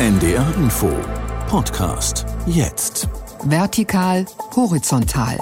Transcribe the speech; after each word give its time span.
NDR 0.00 0.54
Info 0.56 0.88
Podcast 1.46 2.24
jetzt. 2.46 3.06
Vertikal, 3.44 4.24
horizontal. 4.56 5.38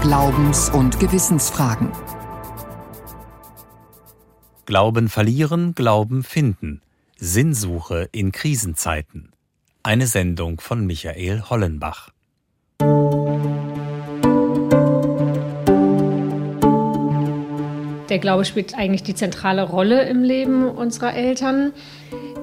Glaubens- 0.00 0.70
und 0.70 1.00
Gewissensfragen. 1.00 1.90
Glauben 4.64 5.08
verlieren, 5.08 5.74
Glauben 5.74 6.22
finden. 6.22 6.82
Sinnsuche 7.16 8.08
in 8.12 8.30
Krisenzeiten. 8.30 9.32
Eine 9.82 10.06
Sendung 10.06 10.60
von 10.60 10.86
Michael 10.86 11.42
Hollenbach. 11.50 12.10
Der 18.08 18.18
Glaube 18.20 18.44
spielt 18.46 18.74
eigentlich 18.74 19.02
die 19.02 19.14
zentrale 19.14 19.64
Rolle 19.64 20.08
im 20.08 20.22
Leben 20.22 20.66
unserer 20.66 21.14
Eltern. 21.14 21.72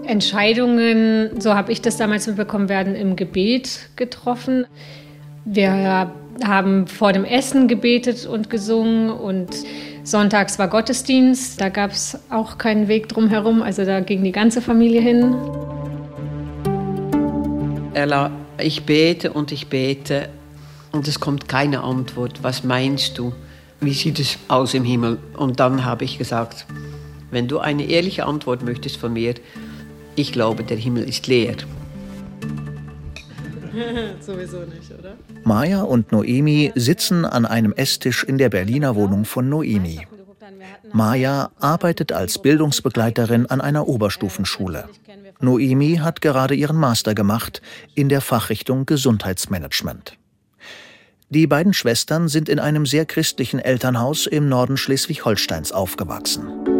Entscheidungen, 0.08 1.40
so 1.40 1.54
habe 1.54 1.72
ich 1.72 1.82
das 1.82 1.98
damals 1.98 2.28
mitbekommen, 2.28 2.70
werden 2.70 2.96
im 2.96 3.16
Gebet 3.16 3.90
getroffen. 3.96 4.66
Wir 5.46 6.12
haben 6.44 6.88
vor 6.88 7.14
dem 7.14 7.24
Essen 7.24 7.68
gebetet 7.68 8.26
und 8.26 8.50
gesungen 8.50 9.10
und 9.10 9.50
sonntags 10.04 10.60
war 10.60 10.68
Gottesdienst. 10.68 11.62
Da 11.62 11.70
gab 11.70 11.92
es 11.92 12.20
auch 12.30 12.58
keinen 12.58 12.88
Weg 12.88 13.10
drumherum, 13.10 13.62
also 13.62 13.86
da 13.86 14.00
ging 14.00 14.24
die 14.24 14.32
ganze 14.32 14.62
Familie 14.62 15.02
hin. 15.02 15.36
Ella, 17.94 18.32
ich 18.58 18.84
bete 18.84 19.32
und 19.32 19.52
ich 19.52 19.68
bete 19.68 20.30
und 20.92 21.08
es 21.08 21.20
kommt 21.20 21.48
keine 21.48 21.82
Antwort. 21.84 22.40
Was 22.42 22.64
meinst 22.64 23.18
du? 23.18 23.34
Wie 23.80 23.94
sieht 23.94 24.20
es 24.20 24.38
aus 24.48 24.74
im 24.74 24.84
Himmel? 24.84 25.18
Und 25.38 25.60
dann 25.60 25.86
habe 25.86 26.04
ich 26.04 26.18
gesagt, 26.18 26.66
wenn 27.32 27.48
du 27.48 27.60
eine 27.60 27.86
ehrliche 27.86 28.26
Antwort 28.26 28.64
möchtest 28.64 28.98
von 28.98 29.14
mir, 29.14 29.36
ich 30.16 30.32
glaube, 30.32 30.64
der 30.64 30.78
Himmel 30.78 31.08
ist 31.08 31.28
leer. 31.28 31.56
Sowieso 34.20 34.60
nicht, 34.60 34.92
oder? 34.98 35.16
Maja 35.44 35.82
und 35.82 36.12
Noemi 36.12 36.72
sitzen 36.76 37.26
an 37.26 37.46
einem 37.46 37.74
Esstisch 37.74 38.24
in 38.24 38.38
der 38.38 38.50
Berliner 38.50 38.96
Wohnung 38.96 39.26
von 39.26 39.50
Noemi. 39.50 40.08
Maja 40.94 41.52
arbeitet 41.60 42.12
als 42.12 42.42
Bildungsbegleiterin 42.42 43.48
an 43.48 43.62
einer 43.62 43.88
Oberstufenschule. 43.88 44.88
Noemi 45.42 45.98
hat 45.98 46.22
gerade 46.22 46.56
ihren 46.56 46.78
Master 46.78 47.14
gemacht 47.14 47.62
in 47.96 48.10
der 48.10 48.22
Fachrichtung 48.22 48.86
Gesundheitsmanagement. 48.86 50.18
Die 51.30 51.48
beiden 51.48 51.74
Schwestern 51.74 52.28
sind 52.28 52.48
in 52.50 52.60
einem 52.60 52.86
sehr 52.86 53.06
christlichen 53.06 53.60
Elternhaus 53.60 54.28
im 54.28 54.48
Norden 54.48 54.78
Schleswig-Holsteins 54.78 55.72
aufgewachsen. 55.72 56.75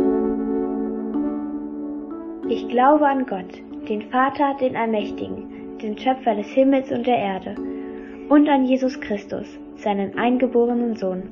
Ich 2.48 2.68
glaube 2.68 3.08
an 3.08 3.26
Gott, 3.26 3.58
den 3.90 4.04
Vater, 4.12 4.56
den 4.62 4.76
Allmächtigen, 4.76 5.78
den 5.82 5.98
Schöpfer 5.98 6.36
des 6.36 6.46
Himmels 6.48 6.92
und 6.92 7.08
der 7.08 7.18
Erde, 7.18 7.56
und 8.30 8.48
an 8.48 8.66
Jesus 8.66 9.00
Christus, 9.02 9.48
seinen 9.78 10.16
eingeborenen 10.16 10.96
Sohn, 10.96 11.24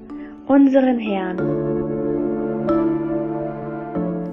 unseren 0.47 0.97
Herrn. 0.97 1.73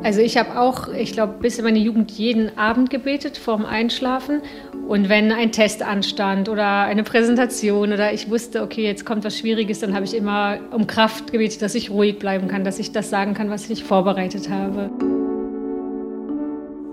Also 0.03 0.23
ich 0.23 0.39
habe 0.39 0.59
auch, 0.59 0.89
ich 0.89 1.13
glaube, 1.13 1.35
bis 1.41 1.59
in 1.59 1.65
meine 1.65 1.79
Jugend 1.79 2.13
jeden 2.13 2.57
Abend 2.57 2.89
gebetet 2.89 3.37
vorm 3.37 3.67
Einschlafen. 3.67 4.41
Und 4.89 5.11
wenn 5.11 5.33
ein 5.33 5.53
Test 5.53 5.83
anstand 5.83 6.49
oder 6.49 6.85
eine 6.85 7.03
Präsentation 7.03 7.93
oder 7.93 8.15
ich 8.15 8.31
wusste, 8.31 8.63
okay, 8.63 8.85
jetzt 8.85 9.05
kommt 9.05 9.23
was 9.25 9.39
Schwieriges, 9.39 9.81
dann 9.81 9.95
habe 9.95 10.07
ich 10.07 10.17
immer 10.17 10.59
um 10.71 10.87
Kraft 10.87 11.31
gebetet, 11.31 11.61
dass 11.61 11.75
ich 11.75 11.91
ruhig 11.91 12.19
bleiben 12.19 12.49
kann, 12.49 12.65
dass 12.65 12.79
ich 12.79 12.91
das 12.91 13.11
sagen 13.11 13.35
kann, 13.35 13.51
was 13.51 13.69
ich 13.69 13.85
vorbereitet 13.85 14.49
habe. 14.49 14.91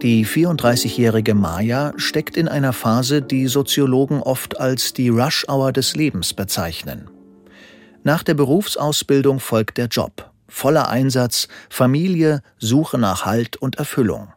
Die 0.03 0.28
34-jährige 0.28 1.34
Maya 1.34 1.92
steckt 1.98 2.38
in 2.38 2.48
einer 2.48 2.72
Phase, 2.72 3.23
die 3.23 3.48
Soziologen 3.48 4.22
oft 4.22 4.59
als 4.59 4.94
die 4.94 5.09
Rush-Hour 5.09 5.72
des 5.72 5.95
Lebens 5.95 6.36
bezeichnen. 6.36 7.09
Nach 8.04 8.22
der 8.22 8.36
Berufsausbildung 8.36 9.39
folgt 9.39 9.80
der 9.80 9.88
Job. 9.88 10.30
Voller 10.48 10.89
Einsatz, 10.89 11.48
Familie, 11.67 12.44
Suche 12.60 12.99
nach 12.99 13.26
Halt 13.26 13.58
und 13.58 13.77
Erfüllung. 13.77 14.32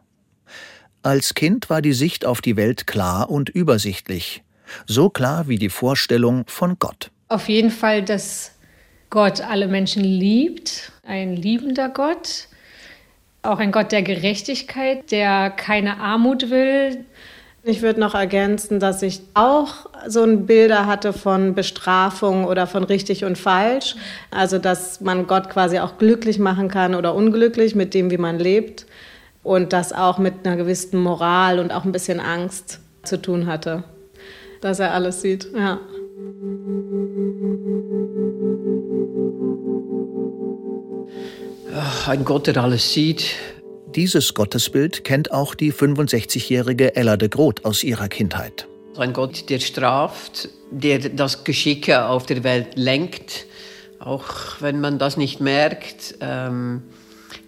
Als 1.03 1.35
Kind 1.35 1.69
war 1.69 1.83
die 1.83 1.93
Sicht 1.93 2.25
auf 2.25 2.41
die 2.41 2.57
Welt 2.57 2.87
klar 2.87 3.29
und 3.29 3.49
übersichtlich. 3.49 4.43
So 4.87 5.11
klar 5.11 5.47
wie 5.47 5.59
die 5.59 5.69
Vorstellung 5.69 6.43
von 6.47 6.79
Gott. 6.79 7.11
Auf 7.27 7.49
jeden 7.49 7.69
Fall, 7.69 8.03
dass 8.03 8.53
Gott 9.11 9.41
alle 9.41 9.67
Menschen 9.67 10.03
liebt, 10.03 10.91
ein 11.03 11.35
liebender 11.35 11.89
Gott 11.89 12.47
auch 13.43 13.59
ein 13.59 13.71
Gott 13.71 13.91
der 13.91 14.03
Gerechtigkeit, 14.03 15.11
der 15.11 15.49
keine 15.49 15.99
Armut 15.99 16.49
will. 16.49 17.05
Ich 17.63 17.83
würde 17.83 17.99
noch 17.99 18.15
ergänzen, 18.15 18.79
dass 18.79 19.03
ich 19.03 19.21
auch 19.35 19.87
so 20.07 20.23
ein 20.23 20.47
Bilder 20.47 20.87
hatte 20.87 21.13
von 21.13 21.53
Bestrafung 21.53 22.45
oder 22.45 22.65
von 22.65 22.83
richtig 22.83 23.23
und 23.23 23.37
falsch. 23.37 23.95
Also, 24.31 24.57
dass 24.57 24.99
man 25.01 25.27
Gott 25.27 25.49
quasi 25.49 25.77
auch 25.79 25.99
glücklich 25.99 26.39
machen 26.39 26.69
kann 26.69 26.95
oder 26.95 27.13
unglücklich 27.13 27.75
mit 27.75 27.93
dem, 27.93 28.09
wie 28.09 28.17
man 28.17 28.39
lebt. 28.39 28.87
Und 29.43 29.73
das 29.73 29.93
auch 29.93 30.17
mit 30.17 30.45
einer 30.45 30.55
gewissen 30.55 30.99
Moral 30.99 31.59
und 31.59 31.71
auch 31.71 31.85
ein 31.85 31.91
bisschen 31.91 32.19
Angst 32.19 32.79
zu 33.03 33.21
tun 33.21 33.45
hatte. 33.45 33.83
Dass 34.61 34.79
er 34.79 34.93
alles 34.93 35.21
sieht, 35.21 35.47
ja. 35.55 35.79
Ein 42.05 42.25
Gott, 42.25 42.45
der 42.45 42.57
alles 42.57 42.93
sieht. 42.93 43.35
Dieses 43.95 44.35
Gottesbild 44.35 45.03
kennt 45.03 45.31
auch 45.31 45.55
die 45.55 45.73
65-jährige 45.73 46.95
Ella 46.95 47.17
de 47.17 47.27
Groot 47.27 47.65
aus 47.65 47.83
ihrer 47.83 48.07
Kindheit. 48.07 48.67
Ein 48.97 49.13
Gott, 49.13 49.49
der 49.49 49.59
straft, 49.59 50.49
der 50.69 50.99
das 50.99 51.43
Geschicke 51.43 52.05
auf 52.05 52.27
der 52.27 52.43
Welt 52.43 52.75
lenkt, 52.75 53.47
auch 53.97 54.25
wenn 54.59 54.79
man 54.79 54.99
das 54.99 55.17
nicht 55.17 55.41
merkt, 55.41 56.15
ähm, 56.21 56.83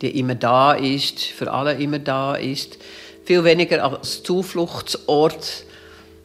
der 0.02 0.16
immer 0.16 0.34
da 0.34 0.74
ist, 0.74 1.20
für 1.22 1.52
alle 1.52 1.74
immer 1.74 2.00
da 2.00 2.34
ist. 2.34 2.80
Viel 3.26 3.44
weniger 3.44 3.84
als 3.84 4.24
Zufluchtsort, 4.24 5.66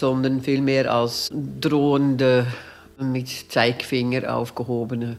sondern 0.00 0.40
vielmehr 0.40 0.90
als 0.90 1.28
drohende, 1.30 2.46
mit 2.98 3.28
Zeigfinger 3.50 4.34
aufgehobene 4.34 5.19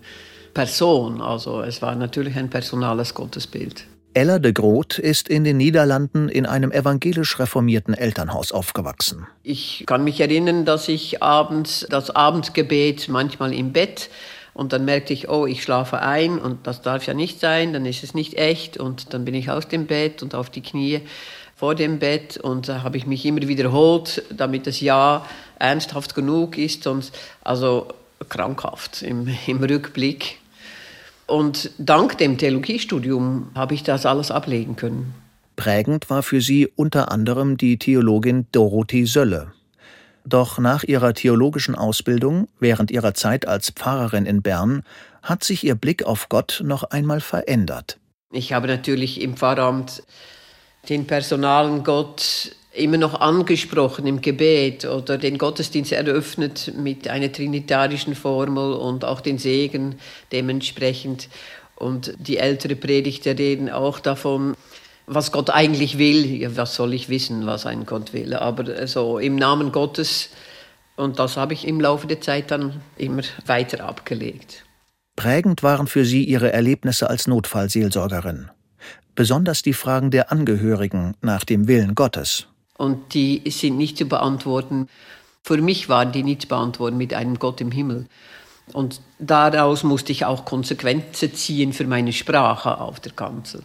Person. 0.59 1.21
Also 1.21 1.61
es 1.61 1.81
war 1.81 1.95
natürlich 1.95 2.35
ein 2.35 2.49
personales 2.49 3.13
Gottesbild. 3.13 3.85
Ella 4.13 4.39
de 4.39 4.51
Groot 4.51 4.99
ist 4.99 5.29
in 5.29 5.45
den 5.45 5.55
Niederlanden 5.55 6.27
in 6.27 6.45
einem 6.45 6.73
evangelisch 6.73 7.39
reformierten 7.39 7.93
Elternhaus 7.93 8.51
aufgewachsen. 8.51 9.25
Ich 9.41 9.85
kann 9.87 10.03
mich 10.03 10.19
erinnern, 10.19 10.65
dass 10.65 10.89
ich 10.89 11.23
abends 11.23 11.87
das 11.89 12.09
Abendgebet 12.09 13.07
manchmal 13.07 13.53
im 13.53 13.71
Bett 13.71 14.09
und 14.53 14.73
dann 14.73 14.83
merkte 14.83 15.13
ich, 15.13 15.29
oh, 15.29 15.45
ich 15.45 15.63
schlafe 15.63 16.01
ein 16.01 16.37
und 16.39 16.67
das 16.67 16.81
darf 16.81 17.05
ja 17.05 17.13
nicht 17.13 17.39
sein, 17.39 17.71
dann 17.71 17.85
ist 17.85 18.03
es 18.03 18.13
nicht 18.13 18.33
echt 18.33 18.75
und 18.75 19.13
dann 19.13 19.23
bin 19.23 19.35
ich 19.35 19.49
aus 19.49 19.69
dem 19.69 19.85
Bett 19.85 20.21
und 20.21 20.35
auf 20.35 20.49
die 20.49 20.61
Knie 20.61 20.99
vor 21.55 21.73
dem 21.73 21.99
Bett 21.99 22.35
und 22.35 22.67
da 22.67 22.83
habe 22.83 22.97
ich 22.97 23.07
mich 23.07 23.25
immer 23.25 23.47
wiederholt, 23.47 24.23
damit 24.29 24.67
das 24.67 24.81
Ja 24.81 25.25
ernsthaft 25.57 26.15
genug 26.15 26.57
ist 26.57 26.85
und 26.85 27.13
also 27.45 27.87
krankhaft 28.27 29.03
im, 29.03 29.29
im 29.47 29.63
Rückblick. 29.63 30.39
Und 31.29 31.71
dank 31.77 32.17
dem 32.17 32.37
Theologiestudium 32.37 33.49
habe 33.53 33.75
ich 33.75 33.83
das 33.83 34.05
alles 34.05 34.31
ablegen 34.31 34.75
können. 34.75 35.13
Prägend 35.55 36.09
war 36.09 36.23
für 36.23 36.41
sie 36.41 36.67
unter 36.75 37.11
anderem 37.11 37.57
die 37.57 37.77
Theologin 37.77 38.47
Dorothee 38.51 39.05
Sölle. 39.05 39.53
Doch 40.25 40.57
nach 40.57 40.83
ihrer 40.83 41.13
theologischen 41.13 41.75
Ausbildung, 41.75 42.47
während 42.59 42.91
ihrer 42.91 43.13
Zeit 43.13 43.47
als 43.47 43.69
Pfarrerin 43.69 44.25
in 44.25 44.41
Bern, 44.41 44.83
hat 45.21 45.43
sich 45.43 45.63
ihr 45.63 45.75
Blick 45.75 46.03
auf 46.03 46.29
Gott 46.29 46.61
noch 46.63 46.83
einmal 46.83 47.21
verändert. 47.21 47.99
Ich 48.31 48.53
habe 48.53 48.67
natürlich 48.67 49.21
im 49.21 49.35
Pfarramt 49.35 50.03
den 50.87 51.07
personalen 51.07 51.83
Gott 51.83 52.55
immer 52.79 52.97
noch 52.97 53.19
angesprochen 53.19 54.07
im 54.07 54.21
Gebet 54.21 54.85
oder 54.85 55.17
den 55.17 55.37
Gottesdienst 55.37 55.91
eröffnet 55.91 56.73
mit 56.75 57.07
einer 57.07 57.31
trinitarischen 57.31 58.15
Formel 58.15 58.73
und 58.73 59.05
auch 59.05 59.21
den 59.21 59.37
Segen 59.37 59.95
dementsprechend. 60.31 61.29
Und 61.75 62.13
die 62.17 62.37
ältere 62.37 62.75
Predigter 62.75 63.37
reden 63.37 63.69
auch 63.69 63.99
davon, 63.99 64.55
was 65.07 65.31
Gott 65.31 65.49
eigentlich 65.49 65.97
will. 65.97 66.25
Ja, 66.25 66.55
was 66.55 66.75
soll 66.75 66.93
ich 66.93 67.09
wissen, 67.09 67.45
was 67.45 67.65
ein 67.65 67.85
Gott 67.85 68.13
will? 68.13 68.33
Aber 68.33 68.87
so 68.87 69.19
im 69.19 69.35
Namen 69.35 69.71
Gottes. 69.71 70.29
Und 70.95 71.19
das 71.19 71.37
habe 71.37 71.53
ich 71.53 71.67
im 71.67 71.79
Laufe 71.79 72.07
der 72.07 72.21
Zeit 72.21 72.51
dann 72.51 72.81
immer 72.97 73.23
weiter 73.45 73.85
abgelegt. 73.85 74.65
Prägend 75.15 75.63
waren 75.63 75.87
für 75.87 76.05
sie 76.05 76.23
ihre 76.23 76.53
Erlebnisse 76.53 77.09
als 77.09 77.27
Notfallseelsorgerin. 77.27 78.49
Besonders 79.15 79.61
die 79.61 79.73
Fragen 79.73 80.11
der 80.11 80.31
Angehörigen 80.31 81.15
nach 81.21 81.43
dem 81.43 81.67
Willen 81.67 81.95
Gottes 81.95 82.47
und 82.79 83.13
die 83.13 83.43
sind 83.51 83.77
nicht 83.77 83.97
zu 83.97 84.05
beantworten. 84.05 84.87
Für 85.43 85.61
mich 85.61 85.89
waren 85.89 86.11
die 86.11 86.23
nicht 86.23 86.43
zu 86.43 86.47
beantworten 86.47 86.97
mit 86.97 87.13
einem 87.13 87.37
Gott 87.37 87.61
im 87.61 87.71
Himmel. 87.71 88.07
Und 88.73 89.01
daraus 89.19 89.83
musste 89.83 90.11
ich 90.11 90.25
auch 90.25 90.45
Konsequenzen 90.45 91.33
ziehen 91.33 91.73
für 91.73 91.85
meine 91.85 92.13
Sprache 92.13 92.79
auf 92.79 92.99
der 92.99 93.11
Kanzel. 93.11 93.63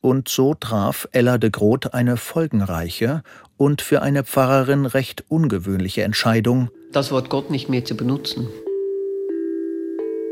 und 0.00 0.28
so 0.28 0.54
traf 0.54 1.08
Ella 1.12 1.38
de 1.38 1.48
Groot 1.48 1.94
eine 1.94 2.18
folgenreiche 2.18 3.22
und 3.56 3.80
für 3.80 4.02
eine 4.02 4.22
Pfarrerin 4.22 4.84
recht 4.84 5.24
ungewöhnliche 5.28 6.02
Entscheidung. 6.02 6.68
Das 6.92 7.10
Wort 7.10 7.30
Gott 7.30 7.50
nicht 7.50 7.70
mehr 7.70 7.86
zu 7.86 7.96
benutzen. 7.96 8.48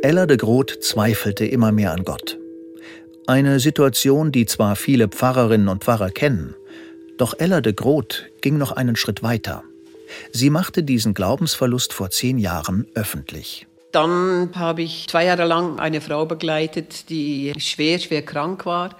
Ella 0.02 0.26
de 0.26 0.36
Groot 0.36 0.70
zweifelte 0.82 1.46
immer 1.46 1.72
mehr 1.72 1.92
an 1.92 2.04
Gott. 2.04 2.38
Eine 3.26 3.60
Situation, 3.60 4.30
die 4.30 4.44
zwar 4.44 4.76
viele 4.76 5.08
Pfarrerinnen 5.08 5.68
und 5.68 5.84
Pfarrer 5.84 6.10
kennen, 6.10 6.54
doch 7.22 7.38
Ella 7.38 7.60
de 7.60 7.72
Groot 7.72 8.26
ging 8.40 8.58
noch 8.58 8.72
einen 8.72 8.96
Schritt 8.96 9.22
weiter. 9.22 9.62
Sie 10.32 10.50
machte 10.50 10.82
diesen 10.82 11.14
Glaubensverlust 11.14 11.92
vor 11.92 12.10
zehn 12.10 12.36
Jahren 12.36 12.88
öffentlich. 12.96 13.68
Dann 13.92 14.50
habe 14.56 14.82
ich 14.82 15.06
zwei 15.06 15.26
Jahre 15.26 15.44
lang 15.44 15.78
eine 15.78 16.00
Frau 16.00 16.26
begleitet, 16.26 17.10
die 17.10 17.52
schwer, 17.58 18.00
schwer 18.00 18.22
krank 18.22 18.66
war. 18.66 18.96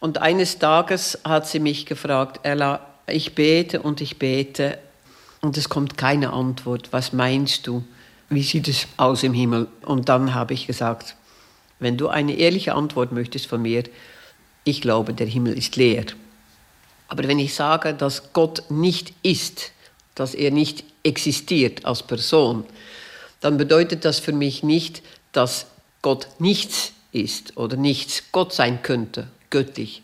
Und 0.00 0.18
eines 0.18 0.58
Tages 0.58 1.18
hat 1.24 1.48
sie 1.48 1.60
mich 1.60 1.86
gefragt, 1.86 2.40
Ella, 2.42 2.86
ich 3.06 3.34
bete 3.34 3.80
und 3.80 4.02
ich 4.02 4.18
bete 4.18 4.76
und 5.40 5.56
es 5.56 5.70
kommt 5.70 5.96
keine 5.96 6.34
Antwort. 6.34 6.88
Was 6.90 7.14
meinst 7.14 7.66
du? 7.66 7.82
Wie 8.28 8.42
sieht 8.42 8.68
es 8.68 8.86
aus 8.98 9.22
im 9.22 9.32
Himmel? 9.32 9.66
Und 9.86 10.10
dann 10.10 10.34
habe 10.34 10.52
ich 10.52 10.66
gesagt, 10.66 11.16
wenn 11.78 11.96
du 11.96 12.08
eine 12.08 12.34
ehrliche 12.34 12.74
Antwort 12.74 13.12
möchtest 13.12 13.46
von 13.46 13.62
mir, 13.62 13.84
ich 14.64 14.82
glaube, 14.82 15.14
der 15.14 15.26
Himmel 15.26 15.56
ist 15.56 15.76
leer. 15.76 16.04
Aber 17.10 17.26
wenn 17.26 17.40
ich 17.40 17.54
sage, 17.54 17.92
dass 17.92 18.32
Gott 18.32 18.62
nicht 18.70 19.12
ist, 19.22 19.72
dass 20.14 20.32
er 20.32 20.52
nicht 20.52 20.84
existiert 21.02 21.84
als 21.84 22.04
Person, 22.04 22.64
dann 23.40 23.56
bedeutet 23.56 24.04
das 24.04 24.20
für 24.20 24.32
mich 24.32 24.62
nicht, 24.62 25.02
dass 25.32 25.66
Gott 26.02 26.28
nichts 26.38 26.92
ist 27.10 27.56
oder 27.56 27.76
nichts 27.76 28.22
Gott 28.30 28.52
sein 28.52 28.82
könnte, 28.82 29.26
göttlich. 29.50 30.02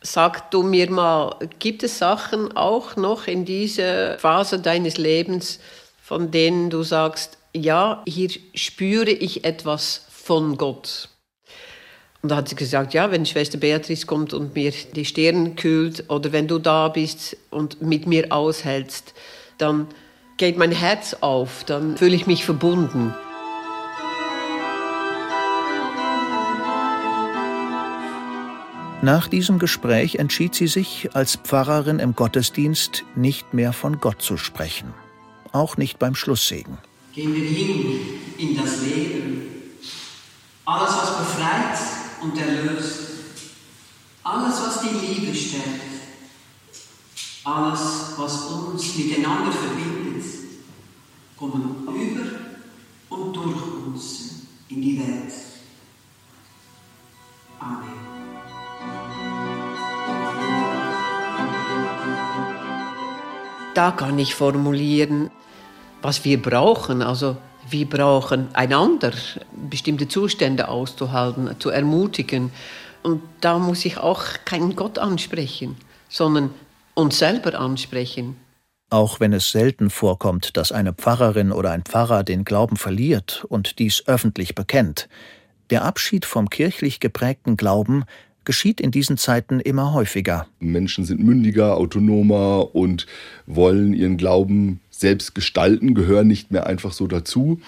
Sag 0.00 0.52
du 0.52 0.62
mir 0.62 0.88
mal, 0.88 1.36
gibt 1.58 1.82
es 1.82 1.98
Sachen 1.98 2.56
auch 2.56 2.94
noch 2.94 3.26
in 3.26 3.44
dieser 3.44 4.20
Phase 4.20 4.60
deines 4.60 4.98
Lebens, 4.98 5.58
von 6.00 6.30
denen 6.30 6.70
du 6.70 6.84
sagst, 6.84 7.38
ja, 7.52 8.04
hier 8.06 8.30
spüre 8.54 9.10
ich 9.10 9.44
etwas 9.44 10.06
von 10.08 10.56
Gott? 10.56 11.08
Und 12.22 12.30
da 12.30 12.36
hat 12.36 12.48
sie 12.48 12.56
gesagt, 12.56 12.94
ja, 12.94 13.12
wenn 13.12 13.26
Schwester 13.26 13.58
Beatrice 13.58 14.06
kommt 14.06 14.34
und 14.34 14.54
mir 14.54 14.72
die 14.94 15.04
Stirn 15.04 15.54
kühlt 15.54 16.10
oder 16.10 16.32
wenn 16.32 16.48
du 16.48 16.58
da 16.58 16.88
bist 16.88 17.36
und 17.50 17.80
mit 17.80 18.06
mir 18.08 18.32
aushältst, 18.32 19.14
dann 19.56 19.86
geht 20.36 20.58
mein 20.58 20.72
Herz 20.72 21.14
auf, 21.20 21.62
dann 21.64 21.96
fühle 21.96 22.16
ich 22.16 22.26
mich 22.26 22.44
verbunden. 22.44 23.14
Nach 29.00 29.28
diesem 29.28 29.60
Gespräch 29.60 30.16
entschied 30.16 30.56
sie 30.56 30.66
sich, 30.66 31.10
als 31.14 31.36
Pfarrerin 31.36 32.00
im 32.00 32.16
Gottesdienst 32.16 33.04
nicht 33.14 33.54
mehr 33.54 33.72
von 33.72 34.00
Gott 34.00 34.22
zu 34.22 34.36
sprechen. 34.36 34.92
Auch 35.52 35.76
nicht 35.76 36.00
beim 36.00 36.16
Schlusssegen. 36.16 36.78
Gehen 37.14 37.32
wir 37.32 37.48
hin 37.48 38.00
in 38.38 38.56
das 38.56 38.82
Leben. 38.82 39.42
Alles, 40.64 40.90
was 40.90 41.18
befreit 41.18 42.07
und 42.22 42.38
erlöst. 42.38 43.00
Alles, 44.22 44.60
was 44.60 44.80
die 44.82 45.06
Liebe 45.06 45.34
stärkt. 45.34 45.88
Alles, 47.44 48.12
was 48.16 48.44
uns 48.46 48.96
miteinander 48.96 49.52
verbindet, 49.52 50.24
kommen 51.36 51.86
über 51.88 53.16
und 53.16 53.34
durch 53.34 53.62
uns 53.86 54.42
in 54.68 54.82
die 54.82 54.98
Welt. 54.98 55.32
Amen. 57.58 58.08
Da 63.74 63.92
kann 63.92 64.18
ich 64.18 64.34
formulieren, 64.34 65.30
was 66.02 66.24
wir 66.24 66.42
brauchen. 66.42 67.00
Also 67.00 67.36
wir 67.70 67.86
brauchen 67.86 68.48
einander, 68.54 69.12
bestimmte 69.68 70.08
Zustände 70.08 70.68
auszuhalten, 70.68 71.50
zu 71.58 71.70
ermutigen. 71.70 72.50
Und 73.02 73.22
da 73.40 73.58
muss 73.58 73.84
ich 73.84 73.98
auch 73.98 74.22
keinen 74.44 74.76
Gott 74.76 74.98
ansprechen, 74.98 75.76
sondern 76.08 76.50
uns 76.94 77.18
selber 77.18 77.58
ansprechen. 77.58 78.36
Auch 78.90 79.20
wenn 79.20 79.32
es 79.32 79.50
selten 79.50 79.90
vorkommt, 79.90 80.56
dass 80.56 80.72
eine 80.72 80.94
Pfarrerin 80.94 81.52
oder 81.52 81.70
ein 81.72 81.82
Pfarrer 81.82 82.24
den 82.24 82.44
Glauben 82.44 82.76
verliert 82.76 83.44
und 83.48 83.78
dies 83.78 84.04
öffentlich 84.06 84.54
bekennt, 84.54 85.08
der 85.70 85.84
Abschied 85.84 86.24
vom 86.24 86.48
kirchlich 86.48 86.98
geprägten 86.98 87.58
Glauben 87.58 88.04
geschieht 88.48 88.80
in 88.80 88.90
diesen 88.90 89.18
Zeiten 89.18 89.60
immer 89.60 89.92
häufiger. 89.92 90.46
Menschen 90.58 91.04
sind 91.04 91.20
mündiger, 91.20 91.76
autonomer 91.76 92.74
und 92.74 93.06
wollen 93.46 93.92
ihren 93.92 94.16
Glauben 94.16 94.80
selbst 95.00 95.34
gestalten, 95.34 95.94
gehören 95.94 96.26
nicht 96.26 96.50
mehr 96.50 96.66
einfach 96.66 96.92
so 96.92 97.06
dazu. 97.06 97.60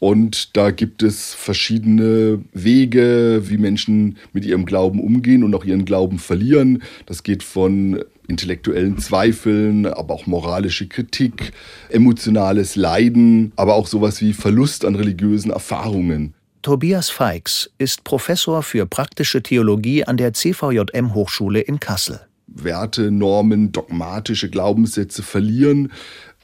Und 0.00 0.56
da 0.56 0.70
gibt 0.70 1.02
es 1.02 1.32
verschiedene 1.32 2.40
Wege, 2.52 3.42
wie 3.44 3.56
Menschen 3.56 4.18
mit 4.32 4.44
ihrem 4.44 4.66
Glauben 4.66 5.00
umgehen 5.00 5.44
und 5.44 5.54
auch 5.54 5.64
ihren 5.64 5.84
Glauben 5.86 6.18
verlieren. 6.18 6.82
Das 7.06 7.22
geht 7.22 7.42
von 7.42 8.04
intellektuellen 8.28 8.98
Zweifeln, 8.98 9.86
aber 9.86 10.14
auch 10.14 10.26
moralische 10.26 10.88
Kritik, 10.88 11.52
emotionales 11.88 12.76
Leiden, 12.76 13.52
aber 13.56 13.74
auch 13.74 13.86
sowas 13.86 14.20
wie 14.20 14.32
Verlust 14.32 14.84
an 14.84 14.94
religiösen 14.94 15.50
Erfahrungen. 15.50 16.34
Tobias 16.62 17.10
Feix 17.10 17.70
ist 17.78 18.04
Professor 18.04 18.62
für 18.62 18.86
praktische 18.86 19.42
Theologie 19.42 20.04
an 20.04 20.16
der 20.16 20.32
CVJM 20.32 21.14
Hochschule 21.14 21.60
in 21.60 21.78
Kassel. 21.78 22.20
Werte, 22.46 23.10
Normen, 23.10 23.72
dogmatische 23.72 24.48
Glaubenssätze 24.48 25.22
verlieren 25.22 25.92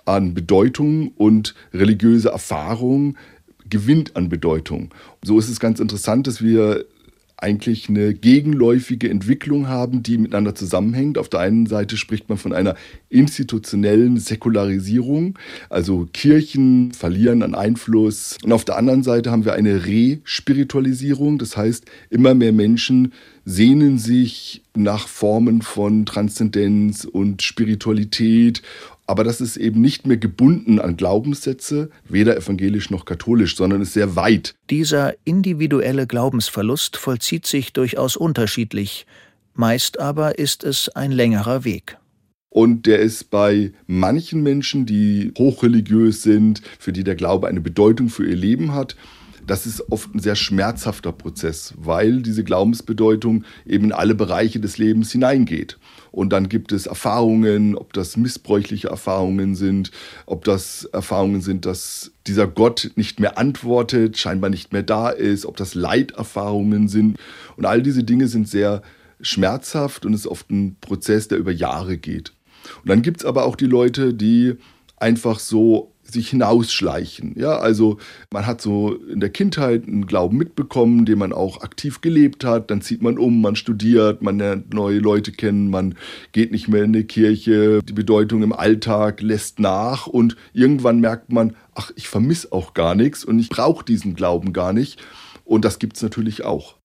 an 0.05 0.35
Bedeutung 0.35 1.13
und 1.17 1.55
religiöse 1.73 2.31
Erfahrung 2.31 3.17
gewinnt 3.69 4.17
an 4.17 4.29
Bedeutung. 4.29 4.93
So 5.23 5.39
ist 5.39 5.49
es 5.49 5.61
ganz 5.61 5.81
interessant, 5.81 6.27
dass 6.27 6.43
wir 6.43 6.85
eigentlich 7.41 7.89
eine 7.89 8.15
gegenläufige 8.15 9.09
Entwicklung 9.09 9.69
haben, 9.69 10.03
die 10.03 10.19
miteinander 10.19 10.55
zusammenhängt. 10.55 11.17
Auf 11.17 11.29
der 11.29 11.41
einen 11.41 11.67
Seite 11.67 11.97
spricht 11.97 12.29
man 12.29 12.39
von 12.39 12.53
einer 12.53 12.77
institutionellen 13.09 14.19
Säkularisierung, 14.19 15.39
also 15.71 16.07
Kirchen 16.13 16.93
verlieren 16.93 17.43
an 17.43 17.55
Einfluss. 17.55 18.37
Und 18.45 18.53
auf 18.53 18.65
der 18.65 18.77
anderen 18.77 19.03
Seite 19.03 19.31
haben 19.31 19.45
wir 19.45 19.55
eine 19.55 19.87
Respiritualisierung, 19.87 21.39
das 21.39 21.57
heißt, 21.57 21.87
immer 22.11 22.35
mehr 22.35 22.53
Menschen 22.53 23.13
sehnen 23.47 23.99
sich 23.99 24.63
nach 24.77 25.09
Formen 25.09 25.63
von 25.63 26.05
Transzendenz 26.05 27.05
und 27.05 27.43
Spiritualität 27.43 28.63
aber 29.11 29.25
das 29.25 29.41
ist 29.41 29.57
eben 29.57 29.81
nicht 29.81 30.07
mehr 30.07 30.19
gebunden 30.19 30.79
an 30.79 30.97
Glaubenssätze, 30.97 31.91
weder 32.09 32.37
evangelisch 32.37 32.91
noch 32.91 33.05
katholisch, 33.05 33.57
sondern 33.57 33.83
ist 33.83 33.93
sehr 33.93 34.15
weit. 34.15 34.55
Dieser 34.71 35.15
individuelle 35.25 36.07
Glaubensverlust 36.07 36.97
vollzieht 36.97 37.45
sich 37.45 37.73
durchaus 37.73 38.17
unterschiedlich, 38.17 39.07
meist 39.53 39.99
aber 39.99 40.39
ist 40.39 40.63
es 40.63 40.91
ein 40.91 41.11
längerer 41.11 41.65
Weg. 41.65 41.99
Und 42.51 42.87
der 42.87 43.01
ist 43.01 43.31
bei 43.31 43.73
manchen 43.89 44.45
Menschen, 44.45 44.87
die 44.87 45.33
hochreligiös 45.37 46.23
sind, 46.23 46.63
für 46.79 46.93
die 46.93 47.03
der 47.03 47.17
Glaube 47.17 47.49
eine 47.49 47.61
Bedeutung 47.61 48.11
für 48.11 48.25
ihr 48.25 48.37
Leben 48.37 48.75
hat, 48.75 48.95
das 49.45 49.67
ist 49.67 49.91
oft 49.91 50.15
ein 50.15 50.21
sehr 50.21 50.37
schmerzhafter 50.37 51.11
Prozess, 51.11 51.75
weil 51.77 52.23
diese 52.23 52.45
Glaubensbedeutung 52.45 53.45
eben 53.67 53.87
in 53.87 53.93
alle 53.93 54.15
Bereiche 54.15 54.61
des 54.61 54.79
Lebens 54.79 55.11
hineingeht. 55.11 55.79
Und 56.13 56.33
dann 56.33 56.49
gibt 56.49 56.73
es 56.73 56.87
Erfahrungen, 56.87 57.77
ob 57.77 57.93
das 57.93 58.17
missbräuchliche 58.17 58.89
Erfahrungen 58.89 59.55
sind, 59.55 59.91
ob 60.27 60.45
das 60.45 60.85
Erfahrungen 60.85 61.41
sind, 61.41 61.67
dass 61.67 62.13
dieser 62.27 62.47
Gott 62.47 62.91
nicht 62.97 63.21
mehr 63.21 63.39
antwortet, 63.39 64.19
scheinbar 64.19 64.51
nicht 64.51 64.73
mehr 64.73 64.83
da 64.83 65.11
ist, 65.11 65.47
ob 65.47 65.57
das 65.57 65.75
Leiterfahrungen 65.75 66.89
sind. 66.89 67.19
Und 67.57 67.67
all 67.67 67.83
diese 67.83 68.05
Dinge 68.05 68.29
sind 68.29 68.49
sehr 68.49 68.83
schmerzhaft 69.21 70.07
und 70.07 70.15
es 70.15 70.21
ist 70.21 70.27
oft 70.27 70.51
ein 70.51 70.77
Prozess, 70.81 71.29
der 71.29 71.39
über 71.39 71.53
Jahre 71.53 71.97
geht. 71.97 72.33
Und 72.83 72.89
dann 72.89 73.03
gibt 73.03 73.21
es 73.21 73.27
aber 73.27 73.45
auch 73.45 73.57
die 73.57 73.67
Leute, 73.67 74.15
die 74.15 74.57
einfach 75.01 75.39
so 75.39 75.93
sich 76.13 76.31
hinausschleichen. 76.31 77.35
Ja, 77.39 77.59
also 77.59 77.99
man 78.33 78.47
hat 78.47 78.61
so 78.61 78.95
in 78.95 79.21
der 79.21 79.31
Kindheit 79.31 79.87
einen 79.87 80.07
Glauben 80.07 80.37
mitbekommen, 80.37 81.05
den 81.05 81.19
man 81.19 81.33
auch 81.33 81.63
aktiv 81.63 82.01
gelebt 82.01 82.45
hat. 82.45 82.71
Dann 82.71 82.83
zieht 82.83 83.03
man 83.03 83.19
um, 83.19 83.41
man 83.41 83.57
studiert, 83.57 84.23
man 84.23 84.39
lernt 84.39 84.75
neue 84.75 84.99
Leute 84.99 85.33
kennen, 85.33 85.71
man 85.71 85.95
geht 86.33 86.53
nicht 86.53 86.69
mehr 86.69 86.85
in 86.85 86.93
die 86.93 87.05
Kirche. 87.05 87.81
Die 87.83 87.93
Bedeutung 87.93 88.43
im 88.43 88.53
Alltag 88.53 89.23
lässt 89.23 89.61
nach 89.61 90.07
und 90.07 90.37
irgendwann 90.53 91.01
merkt 91.01 91.33
man, 91.33 91.55
ach, 91.75 91.93
ich 91.97 92.09
vermisse 92.09 92.53
auch 92.53 92.75
gar 92.75 92.95
nichts 92.95 93.25
und 93.25 93.39
ich 93.39 93.49
brauche 93.49 93.85
diesen 93.85 94.15
Glauben 94.15 94.53
gar 94.53 94.73
nicht. 94.73 95.01
Und 95.45 95.65
das 95.65 95.79
gibt 95.79 95.97
es 95.97 96.03
natürlich 96.03 96.45
auch. 96.45 96.80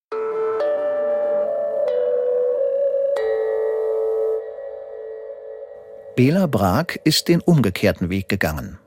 Bela 6.15 6.47
Brag 6.47 6.97
ist 7.03 7.27
den 7.27 7.41
umgekehrten 7.41 8.09
Weg 8.09 8.29
gegangen. 8.29 8.79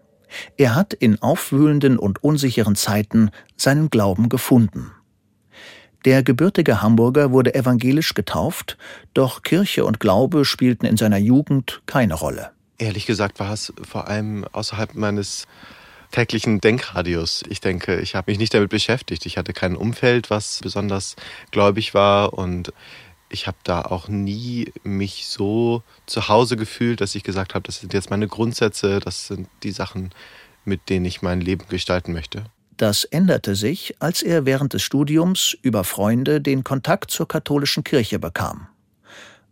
Er 0.56 0.74
hat 0.74 0.94
in 0.94 1.20
aufwühlenden 1.20 1.98
und 1.98 2.24
unsicheren 2.24 2.74
Zeiten 2.74 3.30
seinen 3.54 3.90
Glauben 3.90 4.30
gefunden. 4.30 4.92
Der 6.06 6.22
gebürtige 6.22 6.80
Hamburger 6.80 7.30
wurde 7.30 7.54
evangelisch 7.54 8.14
getauft, 8.14 8.78
doch 9.12 9.42
Kirche 9.42 9.84
und 9.84 10.00
Glaube 10.00 10.46
spielten 10.46 10.86
in 10.86 10.96
seiner 10.96 11.18
Jugend 11.18 11.82
keine 11.84 12.14
Rolle. 12.14 12.52
Ehrlich 12.78 13.04
gesagt 13.04 13.40
war 13.40 13.52
es 13.52 13.74
vor 13.86 14.08
allem 14.08 14.46
außerhalb 14.52 14.94
meines 14.94 15.46
täglichen 16.12 16.60
Denkradius. 16.60 17.42
Ich 17.50 17.60
denke, 17.60 18.00
ich 18.00 18.14
habe 18.14 18.30
mich 18.30 18.38
nicht 18.38 18.54
damit 18.54 18.70
beschäftigt. 18.70 19.26
Ich 19.26 19.36
hatte 19.36 19.52
kein 19.52 19.76
Umfeld, 19.76 20.30
was 20.30 20.60
besonders 20.62 21.16
gläubig 21.50 21.92
war 21.92 22.32
und 22.32 22.72
ich 23.30 23.46
habe 23.46 23.58
da 23.64 23.82
auch 23.82 24.08
nie 24.08 24.72
mich 24.84 25.26
so 25.26 25.82
zu 26.06 26.28
Hause 26.28 26.56
gefühlt, 26.56 27.00
dass 27.00 27.14
ich 27.14 27.22
gesagt 27.22 27.54
habe, 27.54 27.64
das 27.64 27.80
sind 27.80 27.92
jetzt 27.92 28.10
meine 28.10 28.28
Grundsätze, 28.28 29.00
das 29.00 29.26
sind 29.26 29.48
die 29.62 29.70
Sachen, 29.70 30.10
mit 30.64 30.88
denen 30.88 31.04
ich 31.04 31.22
mein 31.22 31.40
Leben 31.40 31.64
gestalten 31.68 32.12
möchte. 32.12 32.44
Das 32.76 33.04
änderte 33.04 33.56
sich, 33.56 33.96
als 33.98 34.22
er 34.22 34.46
während 34.46 34.72
des 34.72 34.82
Studiums 34.82 35.56
über 35.62 35.82
Freunde 35.82 36.40
den 36.40 36.62
Kontakt 36.62 37.10
zur 37.10 37.26
katholischen 37.26 37.82
Kirche 37.82 38.18
bekam. 38.18 38.68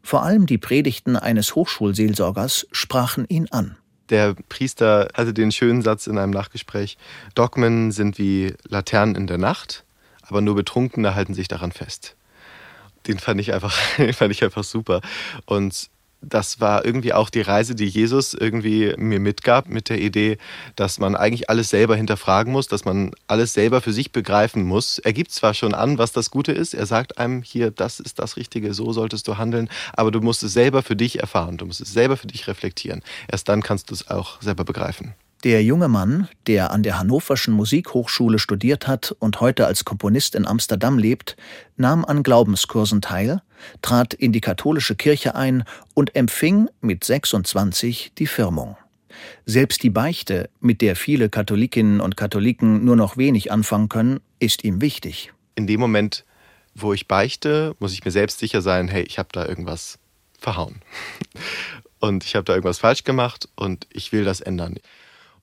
Vor 0.03 0.23
allem 0.23 0.47
die 0.47 0.59
Predigten 0.59 1.17
eines 1.17 1.57
Hochschulseelsorgers 1.57 2.69
sprachen 2.71 3.27
ihn 3.29 3.49
an. 3.51 3.77
Der 4.11 4.37
Priester 4.49 5.09
hatte 5.15 5.35
den 5.35 5.51
schönen 5.51 5.83
Satz 5.83 6.07
in 6.07 6.17
einem 6.17 6.31
Nachgespräch, 6.31 6.97
Dogmen 7.35 7.91
sind 7.91 8.19
wie 8.19 8.55
Laternen 8.69 9.17
in 9.17 9.27
der 9.27 9.39
Nacht, 9.39 9.85
aber 10.23 10.41
nur 10.41 10.55
Betrunkene 10.55 11.17
halten 11.17 11.35
sich 11.35 11.49
daran 11.49 11.73
fest. 11.73 12.15
Den 13.07 13.19
fand 13.19 13.41
ich 13.41 13.53
einfach, 13.53 13.73
fand 14.13 14.33
ich 14.33 14.43
einfach 14.43 14.65
super. 14.65 15.01
Und 15.45 15.91
das 16.23 16.61
war 16.61 16.85
irgendwie 16.85 17.13
auch 17.13 17.31
die 17.31 17.41
Reise, 17.41 17.75
die 17.75 17.87
Jesus 17.87 18.35
irgendwie 18.35 18.95
mir 18.97 19.21
mitgab, 19.21 19.69
mit 19.69 19.89
der 19.89 20.01
Idee, 20.01 20.39
dass 20.75 20.99
man 20.99 21.15
eigentlich 21.15 21.51
alles 21.51 21.69
selber 21.69 21.97
hinterfragen 21.97 22.53
muss, 22.53 22.69
dass 22.69 22.85
man 22.85 23.13
alles 23.27 23.53
selber 23.53 23.81
für 23.81 23.93
sich 23.93 24.13
begreifen 24.13 24.65
muss. 24.65 24.99
Er 24.99 25.13
gibt 25.13 25.31
zwar 25.31 25.55
schon 25.55 25.75
an, 25.75 25.99
was 25.99 26.13
das 26.13 26.31
Gute 26.31 26.53
ist, 26.53 26.75
er 26.75 26.87
sagt 26.87 27.19
einem 27.19 27.43
hier, 27.43 27.71
das 27.71 28.01
ist 28.01 28.19
das 28.19 28.37
Richtige, 28.37 28.75
so 28.75 28.93
solltest 28.93 29.29
du 29.29 29.37
handeln, 29.37 29.69
aber 29.93 30.11
du 30.11 30.21
musst 30.21 30.43
es 30.43 30.53
selber 30.53 30.83
für 30.83 30.97
dich 30.97 31.21
erfahren, 31.21 31.59
du 31.59 31.67
musst 31.67 31.81
es 31.81 31.93
selber 31.93 32.17
für 32.17 32.27
dich 32.27 32.49
reflektieren. 32.49 33.03
Erst 33.31 33.49
dann 33.49 33.63
kannst 33.63 33.91
du 33.91 33.95
es 33.95 34.09
auch 34.09 34.41
selber 34.41 34.65
begreifen. 34.65 35.15
Der 35.47 35.63
junge 35.63 35.87
Mann, 35.87 36.29
der 36.49 36.73
an 36.73 36.83
der 36.83 36.99
Hannoverschen 36.99 37.55
Musikhochschule 37.55 38.41
studiert 38.41 38.89
hat 38.89 39.15
und 39.21 39.41
heute 39.41 39.65
als 39.69 39.85
Komponist 39.85 40.35
in 40.35 40.45
Amsterdam 40.45 40.99
lebt, 40.99 41.37
nahm 41.77 42.05
an 42.05 42.25
Glaubenskursen 42.25 43.01
teil, 43.01 43.41
trat 43.81 44.13
in 44.13 44.33
die 44.33 44.41
katholische 44.41 44.97
Kirche 44.97 45.37
ein 45.37 45.63
und 45.95 46.17
empfing 46.17 46.69
mit 46.81 47.05
26 47.05 48.11
die 48.19 48.27
Firmung. 48.27 48.77
Selbst 49.45 49.85
die 49.85 49.91
Beichte, 49.91 50.51
mit 50.59 50.81
der 50.81 50.97
viele 50.97 51.29
Katholikinnen 51.29 52.01
und 52.01 52.17
Katholiken 52.17 52.85
nur 52.85 52.97
noch 52.97 53.17
wenig 53.17 53.53
anfangen 53.53 53.89
können, 53.89 54.19
ist 54.41 54.65
ihm 54.65 54.81
wichtig. 54.81 55.33
In 55.55 55.69
dem 55.69 55.79
Moment, 55.79 56.25
wo 56.75 56.93
ich 56.93 57.07
beichte, 57.07 57.77
muss 57.79 57.93
ich 57.93 58.05
mir 58.05 58.11
selbst 58.11 58.41
sicher 58.41 58.63
sein, 58.63 58.89
hey, 58.89 59.05
ich 59.05 59.21
habe 59.21 59.29
da 59.31 59.47
irgendwas 59.47 60.01
verhauen. 60.41 60.81
Und 62.01 62.25
ich 62.25 62.35
habe 62.35 62.45
da 62.45 62.53
irgendwas 62.53 62.79
falsch 62.79 63.05
gemacht 63.05 63.49
und 63.57 63.87
ich 63.91 64.13
will 64.13 64.23
das 64.23 64.41
ändern. 64.41 64.77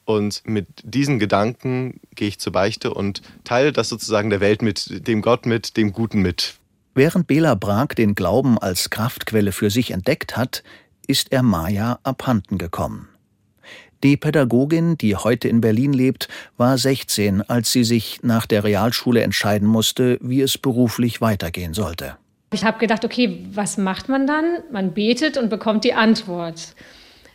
Und 0.05 0.41
mit 0.45 0.67
diesen 0.83 1.19
Gedanken 1.19 1.99
gehe 2.15 2.27
ich 2.27 2.39
zur 2.39 2.53
Beichte 2.53 2.93
und 2.93 3.21
teile 3.43 3.71
das 3.71 3.89
sozusagen 3.89 4.29
der 4.29 4.41
Welt 4.41 4.61
mit, 4.61 5.07
dem 5.07 5.21
Gott 5.21 5.45
mit, 5.45 5.77
dem 5.77 5.93
Guten 5.93 6.21
mit. 6.21 6.55
Während 6.93 7.27
Bela 7.27 7.55
Brag 7.55 7.95
den 7.95 8.13
Glauben 8.13 8.57
als 8.59 8.89
Kraftquelle 8.89 9.51
für 9.51 9.69
sich 9.69 9.91
entdeckt 9.91 10.37
hat, 10.37 10.63
ist 11.07 11.31
er 11.31 11.41
Maya 11.41 11.99
abhanden 12.03 12.57
gekommen. 12.57 13.07
Die 14.03 14.17
Pädagogin, 14.17 14.97
die 14.97 15.15
heute 15.15 15.47
in 15.47 15.61
Berlin 15.61 15.93
lebt, 15.93 16.27
war 16.57 16.77
16, 16.77 17.41
als 17.41 17.71
sie 17.71 17.85
sich 17.85 18.19
nach 18.21 18.45
der 18.45 18.65
Realschule 18.65 19.21
entscheiden 19.21 19.67
musste, 19.67 20.19
wie 20.21 20.41
es 20.41 20.57
beruflich 20.57 21.21
weitergehen 21.21 21.73
sollte. 21.73 22.17
Ich 22.53 22.65
habe 22.65 22.79
gedacht, 22.79 23.05
okay, 23.05 23.45
was 23.53 23.77
macht 23.77 24.09
man 24.09 24.27
dann? 24.27 24.59
Man 24.71 24.93
betet 24.93 25.37
und 25.37 25.49
bekommt 25.49 25.85
die 25.85 25.93
Antwort. 25.93 26.75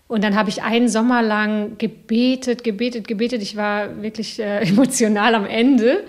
Und 0.09 0.25
dann 0.25 0.35
habe 0.35 0.49
ich 0.49 0.63
einen 0.63 0.89
Sommer 0.89 1.23
lang 1.23 1.77
gebetet, 1.77 2.65
gebetet, 2.65 3.07
gebetet. 3.07 3.43
Ich 3.43 3.57
war 3.57 4.03
wirklich 4.03 4.41
äh, 4.41 4.61
emotional 4.69 5.35
am 5.35 5.47
Ende 5.47 6.05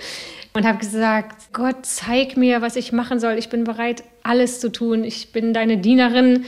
und 0.54 0.66
habe 0.66 0.80
gesagt, 0.80 1.54
Gott, 1.54 1.86
zeig 1.86 2.38
mir, 2.38 2.62
was 2.62 2.78
ich 2.78 2.92
machen 2.92 3.20
soll. 3.20 3.34
Ich 3.38 3.50
bin 3.50 3.66
bereit, 3.66 4.04
alles 4.24 4.60
zu 4.60 4.72
tun. 4.72 5.04
Ich 5.04 5.32
bin 5.32 5.54
deine 5.54 5.78
Dienerin. 5.78 6.46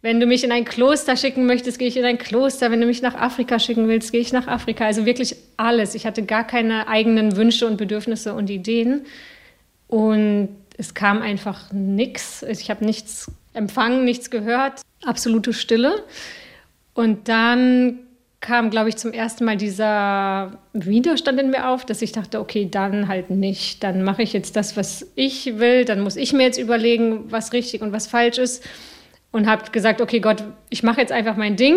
Wenn 0.00 0.18
du 0.18 0.26
mich 0.26 0.44
in 0.44 0.52
ein 0.52 0.64
Kloster 0.64 1.16
schicken 1.16 1.46
möchtest, 1.46 1.78
gehe 1.78 1.88
ich 1.88 1.96
in 1.96 2.04
ein 2.04 2.18
Kloster. 2.18 2.70
Wenn 2.70 2.80
du 2.80 2.86
mich 2.86 3.00
nach 3.00 3.14
Afrika 3.14 3.58
schicken 3.58 3.86
willst, 3.88 4.12
gehe 4.12 4.20
ich 4.20 4.32
nach 4.32 4.48
Afrika. 4.48 4.86
Also 4.86 5.06
wirklich 5.06 5.36
alles. 5.56 5.94
Ich 5.94 6.06
hatte 6.06 6.24
gar 6.24 6.46
keine 6.46 6.88
eigenen 6.88 7.36
Wünsche 7.36 7.66
und 7.66 7.76
Bedürfnisse 7.76 8.34
und 8.34 8.50
Ideen. 8.50 9.06
Und 9.88 10.48
es 10.76 10.94
kam 10.94 11.22
einfach 11.22 11.70
nichts. 11.72 12.42
Ich 12.42 12.70
habe 12.70 12.84
nichts 12.84 13.30
empfangen, 13.52 14.04
nichts 14.04 14.30
gehört. 14.30 14.82
Absolute 15.04 15.52
Stille. 15.52 16.02
Und 16.94 17.28
dann 17.28 17.98
kam, 18.40 18.70
glaube 18.70 18.90
ich, 18.90 18.96
zum 18.96 19.12
ersten 19.12 19.44
Mal 19.44 19.56
dieser 19.56 20.58
Widerstand 20.74 21.40
in 21.40 21.50
mir 21.50 21.68
auf, 21.68 21.86
dass 21.86 22.02
ich 22.02 22.12
dachte, 22.12 22.40
okay, 22.40 22.68
dann 22.70 23.08
halt 23.08 23.30
nicht. 23.30 23.82
Dann 23.82 24.02
mache 24.02 24.22
ich 24.22 24.32
jetzt 24.32 24.54
das, 24.56 24.76
was 24.76 25.06
ich 25.14 25.58
will. 25.58 25.84
Dann 25.84 26.00
muss 26.00 26.16
ich 26.16 26.32
mir 26.32 26.42
jetzt 26.42 26.58
überlegen, 26.58 27.32
was 27.32 27.52
richtig 27.52 27.80
und 27.80 27.92
was 27.92 28.06
falsch 28.06 28.38
ist. 28.38 28.62
Und 29.32 29.46
habe 29.48 29.70
gesagt, 29.70 30.00
okay, 30.00 30.20
Gott, 30.20 30.44
ich 30.70 30.82
mache 30.82 31.00
jetzt 31.00 31.10
einfach 31.10 31.36
mein 31.36 31.56
Ding. 31.56 31.76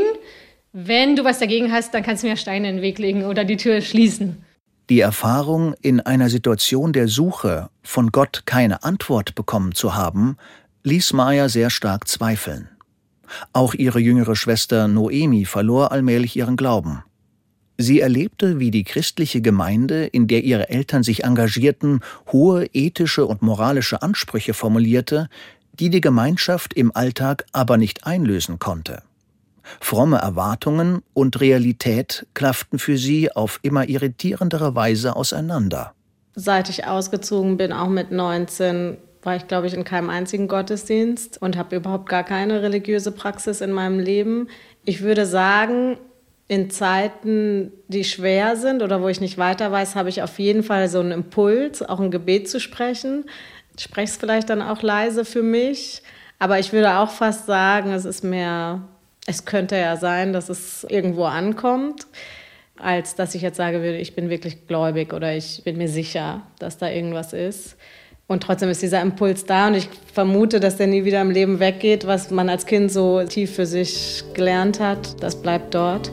Wenn 0.74 1.16
du 1.16 1.24
was 1.24 1.40
dagegen 1.40 1.72
hast, 1.72 1.94
dann 1.94 2.04
kannst 2.04 2.24
du 2.24 2.28
mir 2.28 2.38
Steine 2.38 2.70
in 2.70 2.76
den 2.76 2.82
Weg 2.84 3.00
legen 3.00 3.26
oder 3.26 3.46
die 3.46 3.58
Tür 3.58 3.82
schließen. 3.82 4.44
Die 4.90 5.00
Erfahrung, 5.00 5.74
in 5.82 6.02
einer 6.02 6.30
Situation 6.30 6.94
der 6.94 7.08
Suche 7.08 7.70
von 7.82 8.12
Gott 8.12 8.44
keine 8.46 8.84
Antwort 8.84 9.36
bekommen 9.36 9.74
zu 9.74 9.96
haben, 9.96 10.38
ließ 10.84 11.14
Maya 11.14 11.50
sehr 11.50 11.70
stark 11.70 12.08
zweifeln. 12.08 12.70
Auch 13.54 13.74
ihre 13.74 14.00
jüngere 14.00 14.36
Schwester 14.36 14.88
Noemi 14.88 15.46
verlor 15.46 15.92
allmählich 15.92 16.36
ihren 16.36 16.58
Glauben. 16.58 17.04
Sie 17.78 18.00
erlebte, 18.00 18.60
wie 18.60 18.72
die 18.72 18.84
christliche 18.84 19.42
Gemeinde, 19.42 20.06
in 20.06 20.28
der 20.28 20.44
ihre 20.44 20.70
Eltern 20.70 21.04
sich 21.04 21.24
engagierten, 21.24 22.02
hohe 22.32 22.66
ethische 22.74 23.26
und 23.26 23.44
moralische 23.44 24.02
Ansprüche 24.02 24.56
formulierte, 24.56 25.30
die 25.74 25.92
die 25.92 26.02
Gemeinschaft 26.02 26.74
im 26.74 26.96
Alltag 26.96 27.46
aber 27.52 27.78
nicht 27.78 28.08
einlösen 28.08 28.58
konnte. 28.58 29.04
Fromme 29.80 30.18
Erwartungen 30.18 31.04
und 31.14 31.40
Realität 31.40 32.26
klafften 32.34 32.80
für 32.80 32.98
sie 32.98 33.32
auf 33.32 33.60
immer 33.62 33.88
irritierendere 33.88 34.76
Weise 34.76 35.16
auseinander. 35.16 35.94
Seit 36.34 36.70
ich 36.70 36.86
ausgezogen 36.86 37.58
bin, 37.58 37.74
auch 37.74 37.90
mit 37.90 38.12
19, 38.12 38.98
war 39.28 39.36
ich, 39.36 39.50
glaube 39.50 39.68
ich, 39.68 39.74
in 39.74 39.84
keinem 39.84 40.10
einzigen 40.10 40.48
Gottesdienst 40.48 41.42
und 41.42 41.58
habe 41.58 41.76
überhaupt 41.76 42.08
gar 42.08 42.24
keine 42.24 42.62
religiöse 42.62 43.12
Praxis 43.12 43.60
in 43.60 43.74
meinem 43.74 44.00
Leben. 44.00 44.48
Ich 44.86 45.02
würde 45.02 45.26
sagen, 45.26 45.98
in 46.48 46.70
Zeiten, 46.70 47.74
die 47.90 48.06
schwer 48.06 48.56
sind 48.56 48.82
oder 48.82 49.02
wo 49.02 49.10
ich 49.10 49.20
nicht 49.20 49.38
weiter 49.38 49.70
weiß, 49.70 49.96
habe 49.96 50.08
ich 50.08 50.24
auf 50.24 50.40
jeden 50.40 50.64
Fall 50.64 50.88
so 50.88 51.02
einen 51.02 51.12
Impuls, 51.12 51.84
auch 51.84 52.00
ein 52.00 52.10
Gebet 52.10 52.50
zu 52.50 52.62
sprechen. 52.62 53.26
Ich 53.76 53.84
spreche 53.84 54.12
es 54.12 54.16
vielleicht 54.16 54.50
dann 54.50 54.62
auch 54.62 54.82
leise 54.82 55.26
für 55.26 55.44
mich, 55.44 56.04
aber 56.40 56.58
ich 56.60 56.72
würde 56.72 56.98
auch 56.98 57.12
fast 57.12 57.48
sagen, 57.48 57.92
es 57.92 58.06
ist 58.06 58.24
mehr, 58.24 58.88
es 59.26 59.44
könnte 59.44 59.76
ja 59.76 59.98
sein, 59.98 60.32
dass 60.32 60.48
es 60.48 60.86
irgendwo 60.86 61.26
ankommt, 61.26 62.08
als 62.78 63.16
dass 63.16 63.36
ich 63.36 63.42
jetzt 63.42 63.58
sage 63.58 63.82
würde, 63.82 63.98
ich 63.98 64.16
bin 64.16 64.30
wirklich 64.30 64.68
gläubig 64.68 65.12
oder 65.12 65.36
ich 65.36 65.64
bin 65.66 65.78
mir 65.78 65.90
sicher, 65.90 66.44
dass 66.60 66.78
da 66.78 66.90
irgendwas 66.90 67.34
ist. 67.34 67.76
Und 68.30 68.44
trotzdem 68.44 68.68
ist 68.68 68.82
dieser 68.82 69.02
Impuls 69.02 69.46
da 69.46 69.68
und 69.68 69.76
ich 69.76 69.88
vermute, 70.14 70.60
dass 70.60 70.76
der 70.76 70.88
nie 70.88 71.06
wieder 71.06 71.22
im 71.22 71.32
Leben 71.32 71.62
weggeht, 71.62 72.06
was 72.06 72.30
man 72.30 72.50
als 72.50 72.66
Kind 72.66 72.92
so 72.92 73.24
tief 73.24 73.56
für 73.56 73.66
sich 73.66 74.22
gelernt 74.34 74.82
hat. 74.82 75.24
Das 75.24 75.38
bleibt 75.38 75.74
dort. 75.74 76.12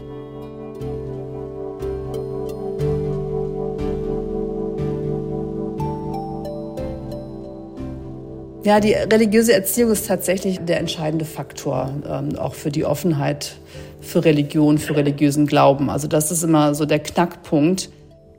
Ja, 8.63 8.79
die 8.79 8.93
religiöse 8.93 9.53
Erziehung 9.53 9.91
ist 9.91 10.07
tatsächlich 10.07 10.61
der 10.61 10.79
entscheidende 10.79 11.25
Faktor, 11.25 11.93
ähm, 12.09 12.39
auch 12.39 12.55
für 12.55 12.71
die 12.71 12.85
Offenheit 12.85 13.57
für 14.01 14.25
Religion, 14.25 14.79
für 14.79 14.95
religiösen 14.95 15.49
Glauben. 15.49 15.91
Also 15.91 16.07
das 16.07 16.31
ist 16.31 16.45
immer 16.45 16.77
so 16.77 16.87
der 16.87 17.01
Knackpunkt. 17.01 17.91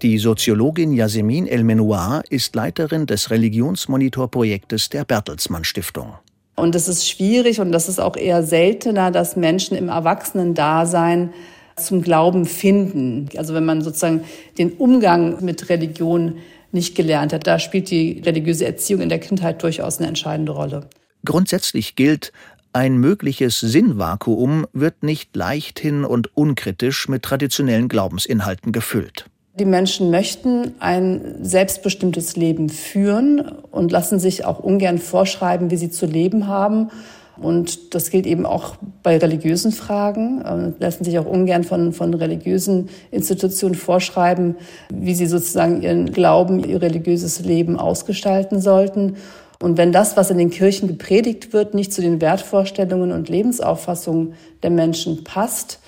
Die 0.01 0.17
Soziologin 0.17 0.91
Yasemin 0.91 1.47
El-Menoir 1.47 2.21
ist 2.29 2.53
Leiterin 2.53 3.05
des 3.05 3.31
Religionsmonitorprojektes 3.31 4.89
der 4.89 5.05
Bertelsmann 5.05 5.63
Stiftung. 5.63 6.15
Und 6.55 6.75
es 6.75 6.87
ist 6.87 7.07
schwierig 7.07 7.61
und 7.61 7.71
das 7.71 7.87
ist 7.87 7.99
auch 7.99 8.17
eher 8.17 8.43
seltener, 8.43 9.11
dass 9.11 9.35
Menschen 9.35 9.77
im 9.77 9.87
Erwachsenen-Dasein 9.87 11.33
zum 11.77 12.01
Glauben 12.01 12.45
finden. 12.45 13.29
Also 13.37 13.53
wenn 13.53 13.65
man 13.65 13.81
sozusagen 13.81 14.25
den 14.57 14.73
Umgang 14.73 15.43
mit 15.43 15.69
Religion 15.69 16.37
nicht 16.71 16.95
gelernt 16.95 17.31
hat, 17.33 17.47
da 17.47 17.57
spielt 17.57 17.89
die 17.89 18.21
religiöse 18.25 18.65
Erziehung 18.65 19.01
in 19.01 19.09
der 19.09 19.19
Kindheit 19.19 19.63
durchaus 19.63 19.99
eine 19.99 20.07
entscheidende 20.07 20.51
Rolle. 20.51 20.89
Grundsätzlich 21.23 21.95
gilt, 21.95 22.31
ein 22.73 22.97
mögliches 22.97 23.61
Sinnvakuum 23.61 24.67
wird 24.73 25.03
nicht 25.03 25.35
leichthin 25.35 26.03
und 26.03 26.35
unkritisch 26.35 27.07
mit 27.07 27.23
traditionellen 27.23 27.87
Glaubensinhalten 27.87 28.73
gefüllt. 28.73 29.29
Die 29.57 29.65
Menschen 29.65 30.11
möchten 30.11 30.73
ein 30.79 31.37
selbstbestimmtes 31.41 32.35
Leben 32.35 32.67
führen 32.67 33.39
und 33.71 33.89
lassen 33.89 34.19
sich 34.19 34.43
auch 34.43 34.59
ungern 34.59 34.97
vorschreiben, 34.97 35.71
wie 35.71 35.77
sie 35.77 35.89
zu 35.89 36.05
leben 36.05 36.47
haben. 36.47 36.89
Und 37.37 37.95
das 37.95 38.09
gilt 38.09 38.25
eben 38.25 38.45
auch 38.45 38.75
bei 39.01 39.17
religiösen 39.17 39.71
Fragen, 39.71 40.41
äh, 40.41 40.83
lassen 40.83 41.05
sich 41.05 41.17
auch 41.19 41.25
ungern 41.25 41.63
von, 41.63 41.93
von 41.93 42.13
religiösen 42.13 42.89
Institutionen 43.11 43.75
vorschreiben, 43.75 44.55
wie 44.93 45.15
sie 45.15 45.25
sozusagen 45.25 45.81
ihren 45.81 46.11
Glauben, 46.11 46.61
ihr 46.63 46.81
religiöses 46.81 47.39
Leben 47.39 47.79
ausgestalten 47.79 48.59
sollten. 48.59 49.15
Und 49.61 49.77
wenn 49.77 49.93
das, 49.93 50.17
was 50.17 50.31
in 50.31 50.37
den 50.37 50.49
Kirchen 50.49 50.89
gepredigt 50.89 51.53
wird, 51.53 51.73
nicht 51.73 51.93
zu 51.93 52.01
den 52.01 52.19
Wertvorstellungen 52.19 53.13
und 53.13 53.29
Lebensauffassungen 53.29 54.33
der 54.63 54.69
Menschen 54.69 55.23
passt, 55.23 55.79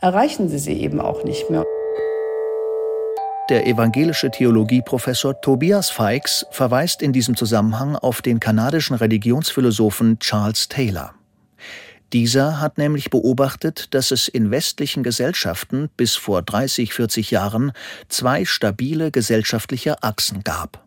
erreichen 0.00 0.48
sie 0.48 0.58
sie 0.58 0.74
eben 0.80 1.00
auch 1.00 1.22
nicht 1.22 1.50
mehr. 1.50 1.64
Der 3.48 3.66
evangelische 3.66 4.30
Theologieprofessor 4.30 5.40
Tobias 5.40 5.90
Fikes 5.90 6.46
verweist 6.52 7.02
in 7.02 7.12
diesem 7.12 7.36
Zusammenhang 7.36 7.96
auf 7.96 8.22
den 8.22 8.38
kanadischen 8.38 8.94
Religionsphilosophen 8.94 10.20
Charles 10.20 10.68
Taylor. 10.68 11.14
Dieser 12.12 12.60
hat 12.60 12.78
nämlich 12.78 13.10
beobachtet, 13.10 13.94
dass 13.94 14.12
es 14.12 14.28
in 14.28 14.52
westlichen 14.52 15.02
Gesellschaften 15.02 15.88
bis 15.96 16.14
vor 16.14 16.42
30, 16.42 16.94
40 16.94 17.32
Jahren 17.32 17.72
zwei 18.08 18.44
stabile 18.44 19.10
gesellschaftliche 19.10 20.04
Achsen 20.04 20.44
gab. 20.44 20.86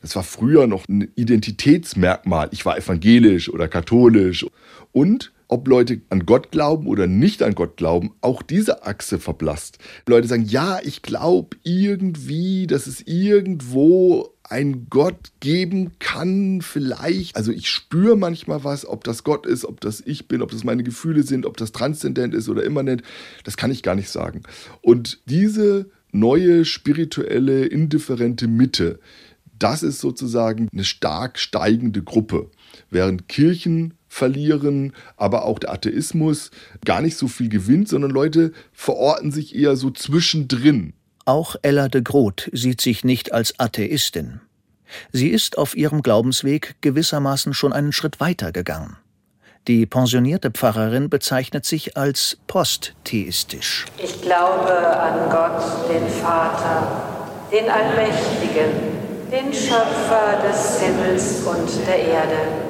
Das 0.00 0.16
war 0.16 0.22
früher 0.22 0.66
noch 0.66 0.88
ein 0.88 1.10
Identitätsmerkmal. 1.16 2.48
Ich 2.52 2.64
war 2.64 2.78
evangelisch 2.78 3.50
oder 3.50 3.68
katholisch. 3.68 4.46
Und 4.92 5.32
ob 5.50 5.66
Leute 5.66 6.00
an 6.10 6.26
Gott 6.26 6.52
glauben 6.52 6.86
oder 6.86 7.08
nicht 7.08 7.42
an 7.42 7.56
Gott 7.56 7.76
glauben, 7.76 8.12
auch 8.20 8.42
diese 8.42 8.84
Achse 8.86 9.18
verblasst. 9.18 9.78
Leute 10.06 10.28
sagen, 10.28 10.44
ja, 10.44 10.78
ich 10.82 11.02
glaube 11.02 11.56
irgendwie, 11.64 12.68
dass 12.68 12.86
es 12.86 13.02
irgendwo 13.06 14.32
einen 14.44 14.88
Gott 14.88 15.32
geben 15.40 15.92
kann, 15.98 16.60
vielleicht. 16.62 17.36
Also 17.36 17.50
ich 17.50 17.68
spüre 17.68 18.16
manchmal 18.16 18.62
was, 18.62 18.86
ob 18.86 19.02
das 19.02 19.24
Gott 19.24 19.44
ist, 19.44 19.64
ob 19.64 19.80
das 19.80 20.00
ich 20.04 20.28
bin, 20.28 20.40
ob 20.40 20.52
das 20.52 20.62
meine 20.62 20.84
Gefühle 20.84 21.24
sind, 21.24 21.46
ob 21.46 21.56
das 21.56 21.72
transzendent 21.72 22.32
ist 22.32 22.48
oder 22.48 22.62
immanent, 22.62 23.02
das 23.44 23.56
kann 23.56 23.72
ich 23.72 23.82
gar 23.82 23.96
nicht 23.96 24.08
sagen. 24.08 24.42
Und 24.82 25.20
diese 25.26 25.90
neue 26.12 26.64
spirituelle, 26.64 27.66
indifferente 27.66 28.46
Mitte, 28.46 29.00
das 29.58 29.82
ist 29.82 30.00
sozusagen 30.00 30.68
eine 30.72 30.84
stark 30.84 31.38
steigende 31.38 32.02
Gruppe. 32.02 32.50
Während 32.88 33.28
Kirchen 33.28 33.94
verlieren, 34.10 34.92
aber 35.16 35.44
auch 35.44 35.58
der 35.60 35.72
Atheismus 35.72 36.50
gar 36.84 37.00
nicht 37.00 37.16
so 37.16 37.28
viel 37.28 37.48
gewinnt, 37.48 37.88
sondern 37.88 38.10
Leute 38.10 38.52
verorten 38.72 39.30
sich 39.30 39.54
eher 39.54 39.76
so 39.76 39.90
zwischendrin. 39.90 40.92
Auch 41.24 41.54
Ella 41.62 41.88
de 41.88 42.02
Groot 42.02 42.50
sieht 42.52 42.80
sich 42.80 43.04
nicht 43.04 43.32
als 43.32 43.58
Atheistin. 43.58 44.40
Sie 45.12 45.28
ist 45.28 45.56
auf 45.56 45.76
ihrem 45.76 46.02
Glaubensweg 46.02 46.74
gewissermaßen 46.80 47.54
schon 47.54 47.72
einen 47.72 47.92
Schritt 47.92 48.18
weiter 48.18 48.50
gegangen. 48.50 48.96
Die 49.68 49.86
pensionierte 49.86 50.50
Pfarrerin 50.50 51.08
bezeichnet 51.08 51.64
sich 51.64 51.96
als 51.96 52.38
posttheistisch. 52.48 53.86
Ich 54.02 54.20
glaube 54.22 54.74
an 54.74 55.30
Gott, 55.30 55.62
den 55.88 56.08
Vater, 56.08 57.46
den 57.52 57.70
Allmächtigen, 57.70 58.72
den 59.30 59.52
Schöpfer 59.52 60.42
des 60.48 60.80
Himmels 60.80 61.42
und 61.42 61.86
der 61.86 61.98
Erde 61.98 62.69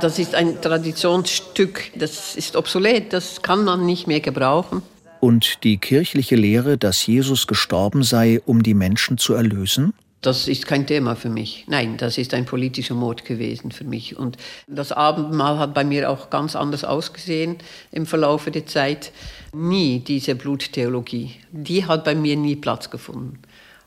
das 0.00 0.18
ist 0.18 0.34
ein 0.34 0.60
Traditionsstück, 0.60 1.92
das 1.96 2.36
ist 2.36 2.56
obsolet, 2.56 3.12
das 3.12 3.42
kann 3.42 3.64
man 3.64 3.86
nicht 3.86 4.06
mehr 4.06 4.20
gebrauchen. 4.20 4.82
Und 5.20 5.64
die 5.64 5.78
kirchliche 5.78 6.36
Lehre, 6.36 6.78
dass 6.78 7.06
Jesus 7.06 7.46
gestorben 7.46 8.02
sei, 8.02 8.40
um 8.44 8.62
die 8.62 8.74
Menschen 8.74 9.18
zu 9.18 9.34
erlösen? 9.34 9.92
Das 10.22 10.48
ist 10.48 10.66
kein 10.66 10.86
Thema 10.86 11.14
für 11.14 11.28
mich. 11.28 11.66
Nein, 11.68 11.98
das 11.98 12.18
ist 12.18 12.34
ein 12.34 12.46
politischer 12.46 12.94
Mord 12.94 13.24
gewesen 13.24 13.70
für 13.70 13.84
mich. 13.84 14.16
Und 14.16 14.36
das 14.66 14.90
Abendmahl 14.90 15.58
hat 15.58 15.72
bei 15.72 15.84
mir 15.84 16.10
auch 16.10 16.30
ganz 16.30 16.56
anders 16.56 16.84
ausgesehen 16.84 17.56
im 17.92 18.06
Verlauf 18.06 18.46
der 18.46 18.66
Zeit. 18.66 19.12
Nie 19.54 20.00
diese 20.00 20.34
Bluttheologie. 20.34 21.32
Die 21.52 21.86
hat 21.86 22.04
bei 22.04 22.14
mir 22.14 22.36
nie 22.36 22.56
Platz 22.56 22.90
gefunden. 22.90 23.38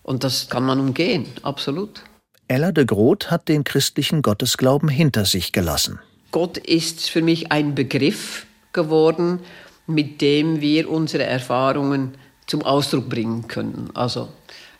Und 0.03 0.23
das 0.23 0.49
kann 0.49 0.65
man 0.65 0.79
umgehen, 0.79 1.25
absolut. 1.43 2.03
Ella 2.51 2.71
de 2.71 2.83
Groot 2.83 3.29
hat 3.29 3.47
den 3.47 3.63
christlichen 3.63 4.23
Gottesglauben 4.23 4.89
hinter 4.89 5.23
sich 5.25 5.51
gelassen. 5.51 5.99
Gott 6.31 6.57
ist 6.57 7.07
für 7.07 7.21
mich 7.21 7.51
ein 7.51 7.75
Begriff 7.75 8.47
geworden, 8.73 9.39
mit 9.85 10.19
dem 10.19 10.59
wir 10.59 10.89
unsere 10.89 11.25
Erfahrungen 11.25 12.15
zum 12.47 12.63
Ausdruck 12.63 13.07
bringen 13.07 13.47
können. 13.47 13.91
Also 13.93 14.29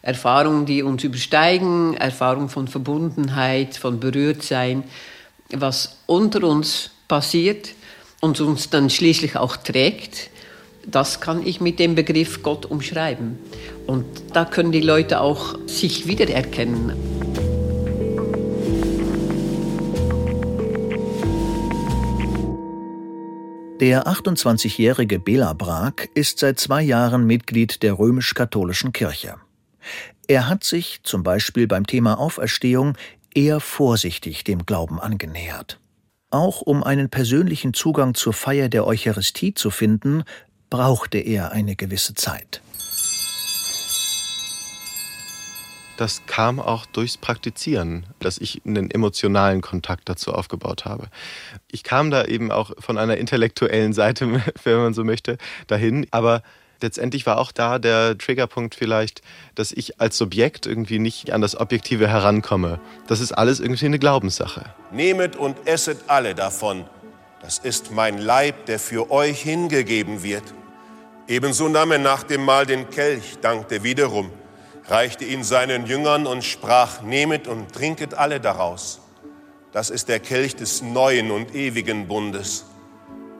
Erfahrungen, 0.01 0.65
die 0.65 0.81
uns 0.81 1.03
übersteigen, 1.03 1.93
Erfahrungen 1.93 2.49
von 2.49 2.67
Verbundenheit, 2.67 3.75
von 3.75 3.99
Berührtsein, 3.99 4.83
was 5.55 5.99
unter 6.07 6.47
uns 6.47 6.89
passiert 7.07 7.69
und 8.19 8.41
uns 8.41 8.71
dann 8.71 8.89
schließlich 8.89 9.37
auch 9.37 9.57
trägt, 9.57 10.31
das 10.87 11.21
kann 11.21 11.45
ich 11.45 11.61
mit 11.61 11.77
dem 11.77 11.93
Begriff 11.93 12.41
Gott 12.41 12.65
umschreiben. 12.65 13.37
Und 13.85 14.05
da 14.33 14.45
können 14.45 14.71
die 14.71 14.81
Leute 14.81 15.21
auch 15.21 15.55
sich 15.67 16.07
wiedererkennen. 16.07 17.48
Der 23.79 24.07
28-jährige 24.07 25.19
Bela 25.19 25.53
Brag 25.53 26.09
ist 26.13 26.39
seit 26.39 26.59
zwei 26.59 26.81
Jahren 26.81 27.25
Mitglied 27.25 27.81
der 27.81 27.97
römisch-katholischen 27.97 28.91
Kirche. 28.91 29.35
Er 30.27 30.49
hat 30.49 30.65
sich 30.65 30.99
zum 31.03 31.23
Beispiel 31.23 31.65
beim 31.65 31.87
Thema 31.87 32.19
Auferstehung 32.19 32.97
eher 33.33 33.61
vorsichtig 33.61 34.43
dem 34.43 34.65
Glauben 34.65 34.99
angenähert. 34.99 35.79
Auch 36.29 36.59
um 36.61 36.83
einen 36.83 37.09
persönlichen 37.09 37.73
Zugang 37.73 38.15
zur 38.15 38.33
Feier 38.33 38.67
der 38.67 38.85
Eucharistie 38.85 39.53
zu 39.53 39.69
finden, 39.71 40.23
brauchte 40.69 41.17
er 41.17 41.53
eine 41.53 41.77
gewisse 41.77 42.15
Zeit. 42.15 42.61
Das 45.99 46.25
kam 46.27 46.61
auch 46.61 46.85
durchs 46.85 47.17
Praktizieren, 47.17 48.05
dass 48.19 48.37
ich 48.37 48.61
einen 48.65 48.89
emotionalen 48.89 49.59
Kontakt 49.59 50.07
dazu 50.07 50.33
aufgebaut 50.33 50.85
habe. 50.85 51.07
Ich 51.69 51.83
kam 51.83 52.09
da 52.09 52.23
eben 52.23 52.53
auch 52.53 52.71
von 52.79 52.97
einer 52.97 53.17
intellektuellen 53.17 53.91
Seite, 53.91 54.41
wenn 54.63 54.77
man 54.77 54.93
so 54.93 55.03
möchte, 55.03 55.37
dahin, 55.67 56.07
aber 56.11 56.41
letztendlich 56.81 57.25
war 57.25 57.37
auch 57.37 57.51
da 57.51 57.79
der 57.79 58.17
Triggerpunkt 58.17 58.75
vielleicht, 58.75 59.21
dass 59.55 59.73
ich 59.73 59.99
als 59.99 60.17
Subjekt 60.17 60.65
irgendwie 60.65 60.99
nicht 60.99 61.33
an 61.33 61.41
das 61.41 61.59
Objektive 61.59 62.07
herankomme. 62.07 62.79
Das 63.07 63.19
ist 63.19 63.33
alles 63.33 63.59
irgendwie 63.59 63.87
eine 63.87 63.99
Glaubenssache. 63.99 64.73
Nehmet 64.93 65.35
und 65.35 65.67
esset 65.67 65.97
alle 66.07 66.33
davon. 66.33 66.85
Das 67.41 67.57
ist 67.57 67.91
mein 67.91 68.19
Leib, 68.19 68.67
der 68.67 68.79
für 68.79 69.11
euch 69.11 69.41
hingegeben 69.41 70.23
wird. 70.23 70.43
Ebenso 71.27 71.67
nahm 71.67 71.91
er 71.91 71.99
nach 71.99 72.23
dem 72.23 72.45
Mahl 72.45 72.65
den 72.65 72.89
Kelch, 72.89 73.37
dankte 73.41 73.83
wiederum 73.83 74.31
reichte 74.89 75.25
ihn 75.25 75.43
seinen 75.43 75.85
Jüngern 75.85 76.25
und 76.25 76.43
sprach, 76.43 77.01
nehmet 77.01 77.47
und 77.47 77.73
trinket 77.73 78.13
alle 78.13 78.39
daraus. 78.39 78.99
Das 79.71 79.89
ist 79.89 80.09
der 80.09 80.19
Kelch 80.19 80.55
des 80.55 80.81
neuen 80.81 81.31
und 81.31 81.53
ewigen 81.53 82.07
Bundes. 82.07 82.65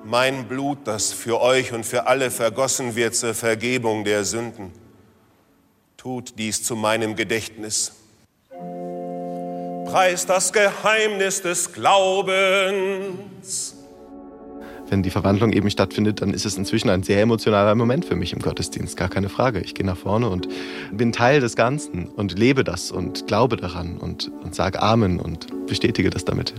Mein 0.05 0.47
Blut, 0.47 0.79
das 0.85 1.11
für 1.11 1.41
euch 1.41 1.73
und 1.73 1.85
für 1.85 2.07
alle 2.07 2.31
vergossen 2.31 2.95
wird 2.95 3.15
zur 3.15 3.33
Vergebung 3.33 4.03
der 4.03 4.23
Sünden. 4.23 4.71
Tut 5.97 6.33
dies 6.37 6.63
zu 6.63 6.75
meinem 6.75 7.15
Gedächtnis. 7.15 7.93
Preis 9.85 10.25
das 10.27 10.53
Geheimnis 10.53 11.41
des 11.41 11.73
Glaubens 11.73 13.78
wenn 14.89 15.03
die 15.03 15.09
Verwandlung 15.09 15.53
eben 15.53 15.69
stattfindet, 15.69 16.21
dann 16.21 16.33
ist 16.33 16.45
es 16.45 16.57
inzwischen 16.57 16.89
ein 16.89 17.03
sehr 17.03 17.21
emotionaler 17.21 17.75
Moment 17.75 18.05
für 18.05 18.15
mich 18.15 18.33
im 18.33 18.39
Gottesdienst, 18.39 18.97
gar 18.97 19.09
keine 19.09 19.29
Frage. 19.29 19.59
Ich 19.59 19.75
gehe 19.75 19.85
nach 19.85 19.97
vorne 19.97 20.29
und 20.29 20.47
bin 20.91 21.11
Teil 21.11 21.39
des 21.39 21.55
Ganzen 21.55 22.07
und 22.07 22.37
lebe 22.37 22.63
das 22.63 22.91
und 22.91 23.27
glaube 23.27 23.57
daran 23.57 23.97
und, 23.97 24.31
und 24.43 24.55
sage 24.55 24.81
Amen 24.81 25.19
und 25.19 25.47
bestätige 25.67 26.09
das 26.09 26.25
damit. 26.25 26.53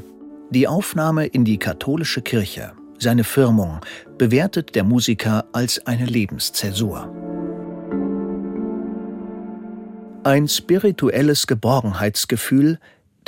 Die 0.50 0.66
Aufnahme 0.66 1.26
in 1.26 1.44
die 1.44 1.58
katholische 1.58 2.22
Kirche, 2.22 2.72
seine 2.98 3.24
Firmung, 3.24 3.80
bewertet 4.18 4.74
der 4.74 4.84
Musiker 4.84 5.44
als 5.52 5.86
eine 5.86 6.06
Lebenszäsur. 6.06 7.08
Ein 10.22 10.48
spirituelles 10.48 11.46
Geborgenheitsgefühl, 11.46 12.78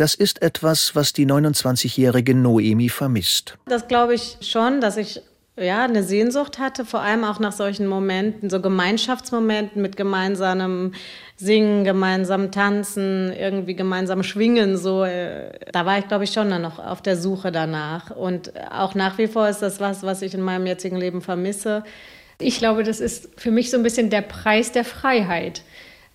das 0.03 0.17
ist 0.17 0.43
etwas, 0.43 0.97
was 0.97 1.13
die 1.13 1.27
29-jährige 1.27 2.35
Noemi 2.35 2.89
vermisst. 2.89 3.57
Das 3.67 3.87
glaube 3.87 4.15
ich 4.15 4.37
schon, 4.41 4.81
dass 4.81 4.97
ich 4.97 5.23
ja, 5.57 5.85
eine 5.85 6.03
Sehnsucht 6.03 6.59
hatte, 6.59 6.85
vor 6.85 7.03
allem 7.03 7.23
auch 7.23 7.39
nach 7.39 7.53
solchen 7.53 7.87
Momenten, 7.87 8.51
so 8.51 8.61
Gemeinschaftsmomenten 8.61 9.81
mit 9.81 9.97
gemeinsamem 9.97 10.93
Singen, 11.37 11.85
gemeinsamem 11.85 12.51
Tanzen, 12.51 13.33
irgendwie 13.33 13.77
gemeinsam 13.77 14.25
Schwingen. 14.25 14.77
So, 14.77 15.05
äh, 15.05 15.53
da 15.71 15.87
war 15.87 16.01
ich, 16.01 16.09
glaube 16.09 16.25
ich, 16.25 16.33
schon 16.33 16.51
dann 16.51 16.63
noch 16.63 16.81
auf 16.81 17.01
der 17.01 17.17
Suche 17.17 17.53
danach. 17.53 18.11
Und 18.11 18.53
auch 18.73 18.97
nach 18.97 19.19
wie 19.19 19.29
vor 19.29 19.49
ist 19.49 19.63
das 19.63 19.79
was, 19.79 20.03
was 20.03 20.23
ich 20.23 20.35
in 20.35 20.41
meinem 20.41 20.67
jetzigen 20.67 20.97
Leben 20.97 21.23
vermisse. 21.23 21.85
Ich 22.41 22.59
glaube, 22.59 22.83
das 22.83 22.99
ist 22.99 23.29
für 23.37 23.53
mich 23.53 23.71
so 23.71 23.77
ein 23.77 23.85
bisschen 23.85 24.11
der 24.11 24.23
Preis 24.23 24.73
der 24.73 24.85
Freiheit. 24.85 25.63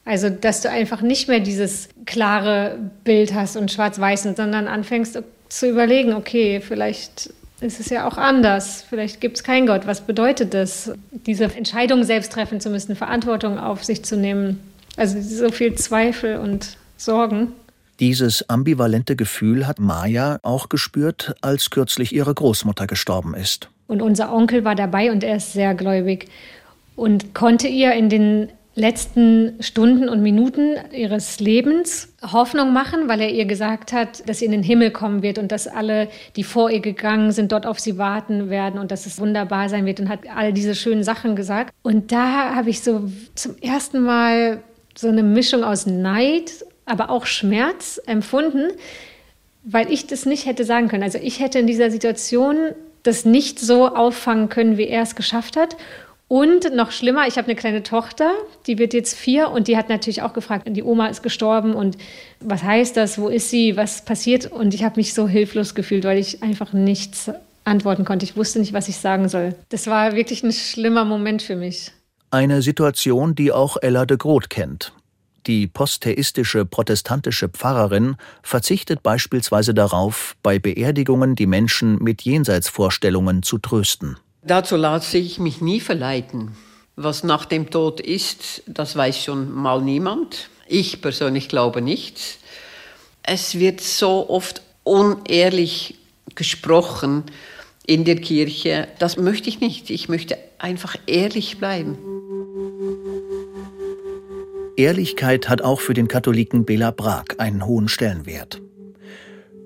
Also, 0.08 0.30
dass 0.30 0.62
du 0.62 0.70
einfach 0.70 1.02
nicht 1.02 1.28
mehr 1.28 1.42
dieses 1.42 1.90
klare 2.06 2.80
Bild 3.04 3.34
hast 3.34 3.58
und 3.58 3.70
schwarz-weiß, 3.70 4.24
sondern 4.24 4.70
anfängst 4.70 5.22
zu 5.50 5.70
überlegen, 5.70 6.14
okay, 6.14 6.62
vielleicht 6.62 7.30
ist 7.60 7.82
es 7.82 7.90
ja 7.90 8.08
auch 8.08 8.18
anders. 8.18 8.86
Vielleicht 8.90 9.20
gibt 9.20 9.36
es 9.36 9.44
keinen 9.44 9.68
Gott. 9.68 9.86
Was 9.86 10.00
bedeutet 10.00 10.54
das, 10.54 10.94
diese 11.12 11.44
Entscheidung 11.44 12.06
selbst 12.06 12.32
treffen 12.32 12.62
zu 12.62 12.70
müssen, 12.70 12.96
Verantwortung 12.96 13.60
auf 13.60 13.84
sich 13.84 14.06
zu 14.06 14.16
nehmen? 14.16 14.62
Also 14.96 15.20
so 15.20 15.52
viel 15.52 15.76
Zweifel 15.76 16.38
und 16.38 16.78
Sorgen. 16.96 17.52
Dieses 18.00 18.50
ambivalente 18.50 19.18
Gefühl 19.18 19.68
hat 19.68 19.80
Maya 19.80 20.40
auch 20.42 20.70
gespürt, 20.70 21.36
als 21.42 21.70
kürzlich 21.70 22.16
ihre 22.16 22.34
Großmutter 22.34 22.88
gestorben 22.88 23.34
ist. 23.34 23.70
Und 23.88 24.02
unser 24.02 24.32
Onkel 24.32 24.64
war 24.64 24.76
dabei 24.76 25.12
und 25.12 25.24
er 25.26 25.36
ist 25.36 25.52
sehr 25.52 25.76
gläubig 25.76 26.28
und 26.96 27.34
konnte 27.34 27.68
ihr 27.68 27.94
in 27.94 28.08
den 28.10 28.50
letzten 28.78 29.56
Stunden 29.60 30.08
und 30.08 30.22
Minuten 30.22 30.76
ihres 30.92 31.40
Lebens 31.40 32.14
Hoffnung 32.22 32.74
machen, 32.74 33.10
weil 33.10 33.22
er 33.22 33.32
ihr 33.32 33.46
gesagt 33.46 33.92
hat, 33.92 34.28
dass 34.30 34.40
sie 34.40 34.46
in 34.46 34.52
den 34.52 34.62
Himmel 34.62 34.92
kommen 34.92 35.24
wird 35.24 35.40
und 35.40 35.52
dass 35.52 35.68
alle, 35.68 36.10
die 36.36 36.44
vor 36.44 36.70
ihr 36.70 36.80
gegangen 36.80 37.32
sind, 37.32 37.52
dort 37.52 37.66
auf 37.66 37.80
sie 37.80 37.98
warten 37.98 38.52
werden 38.52 38.80
und 38.80 38.92
dass 38.92 39.08
es 39.08 39.20
wunderbar 39.20 39.68
sein 39.70 39.88
wird 39.88 40.00
und 40.00 40.10
hat 40.10 40.20
all 40.34 40.54
diese 40.54 40.76
schönen 40.76 41.04
Sachen 41.04 41.36
gesagt. 41.36 41.74
Und 41.82 42.12
da 42.12 42.54
habe 42.56 42.70
ich 42.70 42.82
so 42.82 43.10
zum 43.34 43.58
ersten 43.58 44.02
Mal 44.02 44.62
so 44.96 45.08
eine 45.08 45.24
Mischung 45.24 45.64
aus 45.64 45.88
Neid, 45.88 46.64
aber 46.86 47.10
auch 47.10 47.26
Schmerz 47.26 48.00
empfunden, 48.06 48.72
weil 49.64 49.92
ich 49.92 50.06
das 50.06 50.28
nicht 50.28 50.46
hätte 50.46 50.66
sagen 50.66 50.88
können. 50.88 51.04
Also 51.04 51.18
ich 51.18 51.40
hätte 51.40 51.58
in 51.58 51.68
dieser 51.68 51.90
Situation 51.90 52.58
das 53.02 53.26
nicht 53.26 53.60
so 53.60 53.88
auffangen 53.88 54.50
können, 54.50 54.78
wie 54.78 54.88
er 54.88 55.02
es 55.02 55.16
geschafft 55.16 55.58
hat. 55.58 55.78
Und 56.30 56.76
noch 56.76 56.92
schlimmer, 56.92 57.26
ich 57.28 57.38
habe 57.38 57.48
eine 57.48 57.56
kleine 57.56 57.84
Tochter, 57.84 58.34
die 58.66 58.78
wird 58.78 58.94
jetzt 58.94 59.16
vier 59.16 59.50
und 59.50 59.70
die 59.70 59.78
hat 59.78 59.88
natürlich 59.88 60.22
auch 60.22 60.34
gefragt, 60.34 60.68
die 60.70 60.84
Oma 60.84 61.08
ist 61.08 61.24
gestorben 61.24 61.74
und 61.74 61.98
was 62.42 62.64
heißt 62.64 62.98
das, 62.98 63.18
wo 63.18 63.30
ist 63.30 63.50
sie, 63.50 63.78
was 63.78 64.04
passiert? 64.04 64.52
Und 64.52 64.74
ich 64.74 64.84
habe 64.84 64.98
mich 64.98 65.14
so 65.14 65.28
hilflos 65.28 65.74
gefühlt, 65.74 66.04
weil 66.04 66.18
ich 66.18 66.44
einfach 66.44 66.74
nichts 66.74 67.32
antworten 67.64 68.04
konnte. 68.04 68.26
Ich 68.26 68.36
wusste 68.36 68.60
nicht, 68.60 68.74
was 68.74 68.90
ich 68.90 68.98
sagen 68.98 69.30
soll. 69.30 69.56
Das 69.70 69.88
war 69.88 70.16
wirklich 70.16 70.44
ein 70.44 70.52
schlimmer 70.52 71.06
Moment 71.06 71.42
für 71.42 71.56
mich. 71.56 71.92
Eine 72.30 72.62
Situation, 72.62 73.36
die 73.36 73.54
auch 73.54 73.78
Ella 73.82 74.06
de 74.06 74.18
Groot 74.18 74.50
kennt. 74.50 74.92
Die 75.46 75.68
postheistische 75.68 76.66
protestantische 76.66 77.48
Pfarrerin 77.48 78.18
verzichtet 78.44 79.02
beispielsweise 79.02 79.74
darauf, 79.74 80.36
bei 80.44 80.60
Beerdigungen 80.60 81.36
die 81.36 81.46
Menschen 81.46 82.04
mit 82.04 82.24
Jenseitsvorstellungen 82.24 83.44
zu 83.44 83.58
trösten. 83.58 84.18
Dazu 84.44 84.76
lasse 84.76 85.18
ich 85.18 85.40
mich 85.40 85.62
nie 85.62 85.80
verleiten. 85.80 86.52
Was 86.96 87.24
nach 87.24 87.46
dem 87.46 87.70
Tod 87.70 88.00
ist, 88.00 88.64
das 88.66 88.96
weiß 88.96 89.24
schon 89.24 89.54
mal 89.54 89.82
niemand. 89.82 90.50
Ich 90.68 91.02
persönlich 91.02 91.50
glaube 91.50 91.82
nicht. 91.82 92.40
Es 93.24 93.60
wird 93.60 93.82
so 93.82 94.30
oft 94.30 94.62
unehrlich 94.84 95.96
gesprochen 96.34 97.24
in 97.86 98.04
der 98.04 98.16
Kirche. 98.18 98.88
Das 99.00 99.18
möchte 99.18 99.50
ich 99.50 99.60
nicht. 99.60 99.90
Ich 99.90 100.10
möchte 100.10 100.38
einfach 100.60 100.96
ehrlich 101.08 101.58
bleiben. 101.58 101.98
Ehrlichkeit 104.76 105.50
hat 105.50 105.62
auch 105.62 105.82
für 105.82 105.94
den 105.94 106.08
Katholiken 106.08 106.66
Bela 106.66 106.92
Brag 106.92 107.40
einen 107.40 107.66
hohen 107.66 107.90
Stellenwert. 107.90 108.62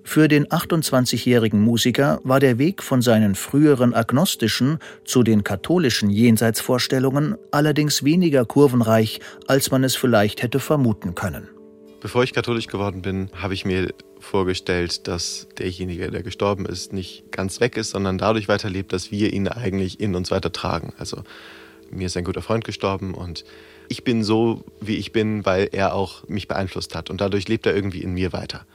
Für 0.03 0.27
den 0.27 0.47
28-jährigen 0.47 1.61
Musiker 1.61 2.19
war 2.23 2.39
der 2.39 2.57
Weg 2.57 2.83
von 2.83 3.01
seinen 3.01 3.35
früheren 3.35 3.93
agnostischen 3.93 4.79
zu 5.05 5.23
den 5.23 5.43
katholischen 5.43 6.09
Jenseitsvorstellungen 6.09 7.35
allerdings 7.51 8.03
weniger 8.03 8.45
kurvenreich, 8.45 9.19
als 9.47 9.71
man 9.71 9.83
es 9.83 9.95
vielleicht 9.95 10.41
hätte 10.43 10.59
vermuten 10.59 11.15
können. 11.15 11.47
Bevor 12.01 12.23
ich 12.23 12.33
katholisch 12.33 12.65
geworden 12.65 13.03
bin, 13.03 13.29
habe 13.35 13.53
ich 13.53 13.63
mir 13.63 13.93
vorgestellt, 14.19 15.07
dass 15.07 15.47
derjenige, 15.59 16.09
der 16.09 16.23
gestorben 16.23 16.65
ist, 16.65 16.93
nicht 16.93 17.31
ganz 17.31 17.59
weg 17.59 17.77
ist, 17.77 17.91
sondern 17.91 18.17
dadurch 18.17 18.47
weiterlebt, 18.47 18.91
dass 18.91 19.11
wir 19.11 19.31
ihn 19.31 19.47
eigentlich 19.47 19.99
in 19.99 20.15
uns 20.15 20.31
weitertragen. 20.31 20.93
Also 20.97 21.23
mir 21.91 22.07
ist 22.07 22.17
ein 22.17 22.23
guter 22.23 22.41
Freund 22.41 22.63
gestorben 22.63 23.13
und 23.13 23.43
ich 23.87 24.03
bin 24.03 24.23
so, 24.23 24.63
wie 24.79 24.95
ich 24.95 25.11
bin, 25.11 25.45
weil 25.45 25.69
er 25.71 25.93
auch 25.93 26.27
mich 26.27 26.47
beeinflusst 26.47 26.95
hat 26.95 27.11
und 27.11 27.21
dadurch 27.21 27.47
lebt 27.47 27.67
er 27.67 27.75
irgendwie 27.75 28.01
in 28.01 28.13
mir 28.13 28.33
weiter 28.33 28.65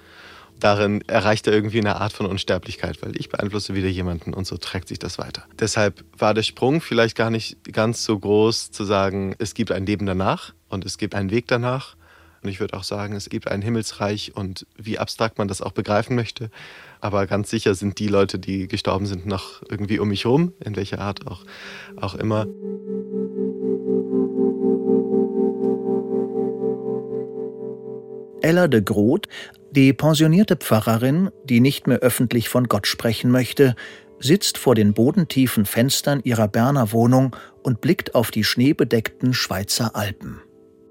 darin 0.61 1.03
erreicht 1.09 1.47
er 1.47 1.53
irgendwie 1.53 1.81
eine 1.81 1.97
Art 2.01 2.13
von 2.13 2.27
Unsterblichkeit, 2.27 3.03
weil 3.03 3.17
ich 3.17 3.29
beeinflusse 3.29 3.75
wieder 3.75 3.89
jemanden 3.89 4.35
und 4.35 4.47
so 4.47 4.57
trägt 4.57 4.89
sich 4.89 4.99
das 4.99 5.19
weiter. 5.19 5.45
Deshalb 5.59 6.05
war 6.17 6.35
der 6.35 6.43
Sprung 6.43 6.81
vielleicht 6.81 7.17
gar 7.17 7.31
nicht 7.31 7.59
ganz 7.73 8.05
so 8.05 8.19
groß 8.19 8.71
zu 8.71 8.85
sagen, 8.85 9.35
es 9.39 9.55
gibt 9.55 9.73
ein 9.73 9.87
Leben 9.87 10.07
danach 10.07 10.55
und 10.69 10.85
es 10.85 10.99
gibt 10.99 11.15
einen 11.15 11.31
Weg 11.31 11.47
danach. 11.49 11.97
Und 12.43 12.51
ich 12.51 12.61
würde 12.61 12.77
auch 12.77 12.85
sagen, 12.85 13.15
es 13.15 13.29
gibt 13.29 13.49
ein 13.49 13.61
Himmelsreich 13.61 14.37
und 14.37 14.67
wie 14.77 14.99
abstrakt 15.01 15.39
man 15.39 15.49
das 15.49 15.61
auch 15.61 15.73
begreifen 15.73 16.15
möchte. 16.15 16.51
Aber 17.01 17.27
ganz 17.27 17.51
sicher 17.51 17.75
sind 17.75 17.99
die 17.99 18.07
Leute, 18.07 18.39
die 18.39 18.69
gestorben 18.69 19.07
sind, 19.07 19.27
noch 19.27 19.63
irgendwie 19.69 19.99
um 19.99 20.09
mich 20.09 20.25
herum, 20.25 20.53
in 20.65 20.77
welcher 20.77 21.01
Art 21.01 21.27
auch, 21.27 21.45
auch 21.97 22.15
immer. 22.15 22.47
Ella 28.43 28.69
de 28.69 28.81
Groot 28.81 29.27
die 29.77 29.93
pensionierte 29.93 30.57
Pfarrerin, 30.57 31.31
die 31.45 31.61
nicht 31.61 31.87
mehr 31.87 31.99
öffentlich 31.99 32.49
von 32.49 32.67
Gott 32.67 32.87
sprechen 32.87 33.31
möchte, 33.31 33.77
sitzt 34.19 34.57
vor 34.57 34.75
den 34.75 34.95
bodentiefen 34.95 35.67
Fenstern 35.67 36.21
ihrer 36.25 36.49
Berner 36.49 36.93
Wohnung 36.93 37.37
und 37.63 37.83
blickt 37.83 38.15
auf 38.15 38.31
die 38.31 38.43
schneebedeckten 38.43 39.35
Schweizer 39.35 39.95
Alpen. 39.95 40.41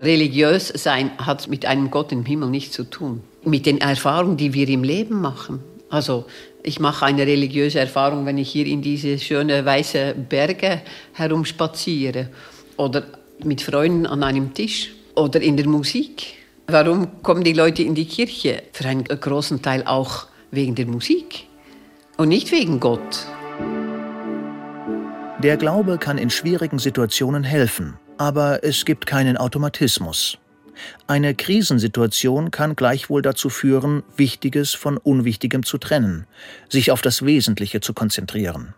Religiös 0.02 0.68
sein 0.68 1.12
hat 1.18 1.48
mit 1.48 1.66
einem 1.66 1.90
Gott 1.90 2.12
im 2.12 2.26
Himmel 2.26 2.50
nichts 2.50 2.76
zu 2.76 2.84
tun. 2.84 3.24
Mit 3.44 3.66
den 3.66 3.82
Erfahrungen, 3.82 4.38
die 4.38 4.54
wir 4.54 4.70
im 4.70 4.84
Leben 4.84 5.20
machen. 5.20 5.64
Also 5.90 6.26
ich 6.62 6.80
mache 6.80 7.08
eine 7.08 7.26
religiöse 7.26 7.80
Erfahrung, 7.80 8.28
wenn 8.28 8.38
ich 8.38 8.52
hier 8.52 8.68
in 8.68 8.84
diese 8.84 9.18
schönen 9.18 9.66
weißen 9.66 10.26
Berge 10.30 10.82
herumspaziere 11.14 12.30
oder 12.78 13.04
mit 13.44 13.62
Freunden 13.62 14.06
an 14.06 14.22
einem 14.22 14.54
Tisch 14.54 14.92
oder 15.16 15.42
in 15.42 15.58
der 15.58 15.68
Musik. 15.68 16.45
Warum 16.68 17.22
kommen 17.22 17.44
die 17.44 17.54
Leute 17.54 17.84
in 17.84 17.94
die 17.94 18.06
Kirche? 18.06 18.64
Für 18.74 18.88
einen 18.88 19.04
großen 19.04 19.62
Teil 19.62 19.84
auch 19.86 20.28
wegen 20.50 20.74
der 20.74 20.88
Musik 20.88 21.46
und 22.18 22.30
nicht 22.30 22.52
wegen 22.52 22.80
Gott. 22.80 23.28
Der 25.44 25.58
Glaube 25.58 26.00
kann 26.00 26.18
in 26.18 26.32
schwierigen 26.32 26.80
Situationen 26.80 27.44
helfen, 27.44 28.00
aber 28.18 28.64
es 28.64 28.84
gibt 28.84 29.06
keinen 29.06 29.38
Automatismus. 29.38 30.40
Eine 31.06 31.36
Krisensituation 31.36 32.50
kann 32.50 32.76
gleichwohl 32.76 33.22
dazu 33.22 33.50
führen, 33.50 34.04
Wichtiges 34.18 34.74
von 34.74 34.98
Unwichtigem 34.98 35.64
zu 35.64 35.78
trennen, 35.78 36.26
sich 36.68 36.90
auf 36.90 37.02
das 37.02 37.24
Wesentliche 37.26 37.80
zu 37.80 37.94
konzentrieren. 37.94 38.74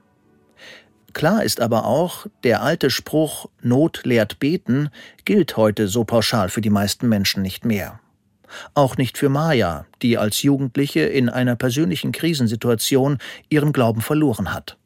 Klar 1.17 1.43
ist 1.43 1.61
aber 1.61 1.87
auch, 1.87 2.27
der 2.43 2.61
alte 2.61 2.91
Spruch 2.91 3.49
Not 3.63 4.01
lehrt 4.03 4.37
beten 4.37 4.89
gilt 5.25 5.57
heute 5.57 5.87
so 5.87 6.03
pauschal 6.03 6.49
für 6.49 6.61
die 6.61 6.69
meisten 6.69 7.09
Menschen 7.09 7.41
nicht 7.41 7.65
mehr. 7.65 7.99
Auch 8.75 8.97
nicht 8.97 9.17
für 9.17 9.27
Maya, 9.27 9.87
die 10.03 10.19
als 10.19 10.43
Jugendliche 10.43 10.99
in 10.99 11.29
einer 11.29 11.55
persönlichen 11.55 12.11
Krisensituation 12.11 13.17
ihren 13.49 13.73
Glauben 13.73 14.01
verloren 14.01 14.53
hat. 14.53 14.77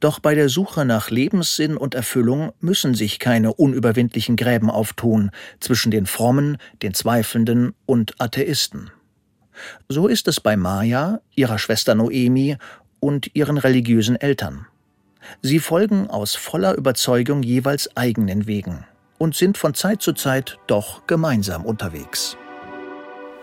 Doch 0.00 0.18
bei 0.18 0.34
der 0.34 0.48
Suche 0.48 0.84
nach 0.84 1.08
Lebenssinn 1.08 1.76
und 1.76 1.94
Erfüllung 1.94 2.52
müssen 2.58 2.94
sich 2.94 3.20
keine 3.20 3.54
unüberwindlichen 3.54 4.34
Gräben 4.34 4.72
auftun 4.72 5.30
zwischen 5.60 5.92
den 5.92 6.06
Frommen, 6.06 6.58
den 6.82 6.94
Zweifelnden 6.94 7.76
und 7.86 8.20
Atheisten. 8.20 8.90
So 9.88 10.08
ist 10.08 10.26
es 10.26 10.40
bei 10.40 10.56
Maya, 10.56 11.20
ihrer 11.36 11.60
Schwester 11.60 11.94
Noemi 11.94 12.56
und 12.98 13.36
ihren 13.36 13.56
religiösen 13.56 14.16
Eltern. 14.16 14.66
Sie 15.42 15.58
folgen 15.58 16.08
aus 16.08 16.34
voller 16.34 16.74
Überzeugung 16.76 17.42
jeweils 17.42 17.96
eigenen 17.96 18.46
Wegen 18.46 18.84
und 19.18 19.34
sind 19.34 19.58
von 19.58 19.74
Zeit 19.74 20.02
zu 20.02 20.12
Zeit 20.12 20.58
doch 20.66 21.06
gemeinsam 21.06 21.64
unterwegs. 21.64 22.36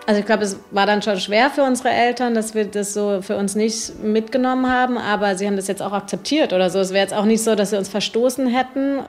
Also 0.05 0.19
ich 0.19 0.25
glaube, 0.25 0.43
es 0.43 0.57
war 0.71 0.85
dann 0.85 1.01
schon 1.01 1.17
schwer 1.17 1.49
für 1.49 1.63
unsere 1.63 1.89
Eltern, 1.89 2.33
dass 2.33 2.53
wir 2.53 2.65
das 2.65 2.93
so 2.93 3.21
für 3.21 3.37
uns 3.37 3.55
nicht 3.55 4.03
mitgenommen 4.03 4.69
haben, 4.69 4.97
aber 4.97 5.37
sie 5.37 5.47
haben 5.47 5.55
das 5.55 5.67
jetzt 5.67 5.81
auch 5.81 5.93
akzeptiert 5.93 6.51
oder 6.51 6.69
so. 6.69 6.79
Es 6.79 6.89
wäre 6.89 7.03
jetzt 7.03 7.13
auch 7.13 7.25
nicht 7.25 7.41
so, 7.41 7.55
dass 7.55 7.69
sie 7.69 7.77
uns 7.77 7.87
verstoßen 7.87 8.47
hätten. 8.47 8.99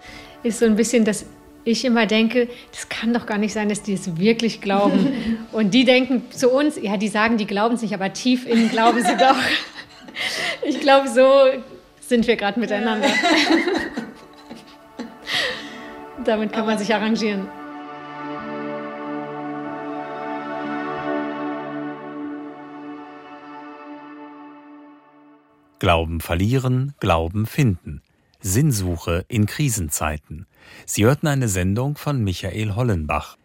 Ist 0.45 0.61
so 0.61 0.67
ein 0.67 0.77
bisschen 0.77 1.05
das 1.05 1.27
ich 1.65 1.85
immer 1.85 2.07
denke, 2.07 2.49
das 2.73 2.89
kann 2.91 3.15
doch 3.15 3.25
gar 3.27 3.39
nicht 3.39 3.55
sein, 3.55 3.71
dass 3.71 3.83
die 3.83 3.95
es 3.95 4.19
wirklich 4.19 4.61
glauben. 4.61 5.47
Und 5.53 5.73
die 5.73 5.85
denken 5.85 6.31
zu 6.31 6.51
uns, 6.51 6.79
ja, 6.81 6.97
die 6.97 7.09
sagen, 7.09 7.39
die 7.39 7.47
glauben 7.47 7.75
es 7.75 7.83
nicht, 7.83 7.95
aber 7.95 8.13
tief 8.13 8.47
innen 8.47 8.71
glauben 8.71 9.03
sie 9.03 9.17
doch. 9.17 9.37
Ich 10.63 10.79
glaube, 10.79 11.09
so 11.09 11.23
sind 12.09 12.27
wir 12.27 12.37
gerade 12.37 12.61
miteinander. 12.61 13.09
Damit 16.25 16.53
kann 16.53 16.67
man 16.67 16.79
sich 16.79 16.95
arrangieren. 16.95 17.49
Glauben 25.79 26.21
verlieren, 26.21 26.95
Glauben 26.99 27.47
finden. 27.47 28.01
Sinnsuche 28.40 29.25
in 29.29 29.47
Krisenzeiten. 29.47 30.47
Sie 30.87 31.05
hörten 31.05 31.27
eine 31.27 31.49
Sendung 31.49 31.97
von 31.97 32.23
Michael 32.25 32.75
Hollenbach. 32.75 33.37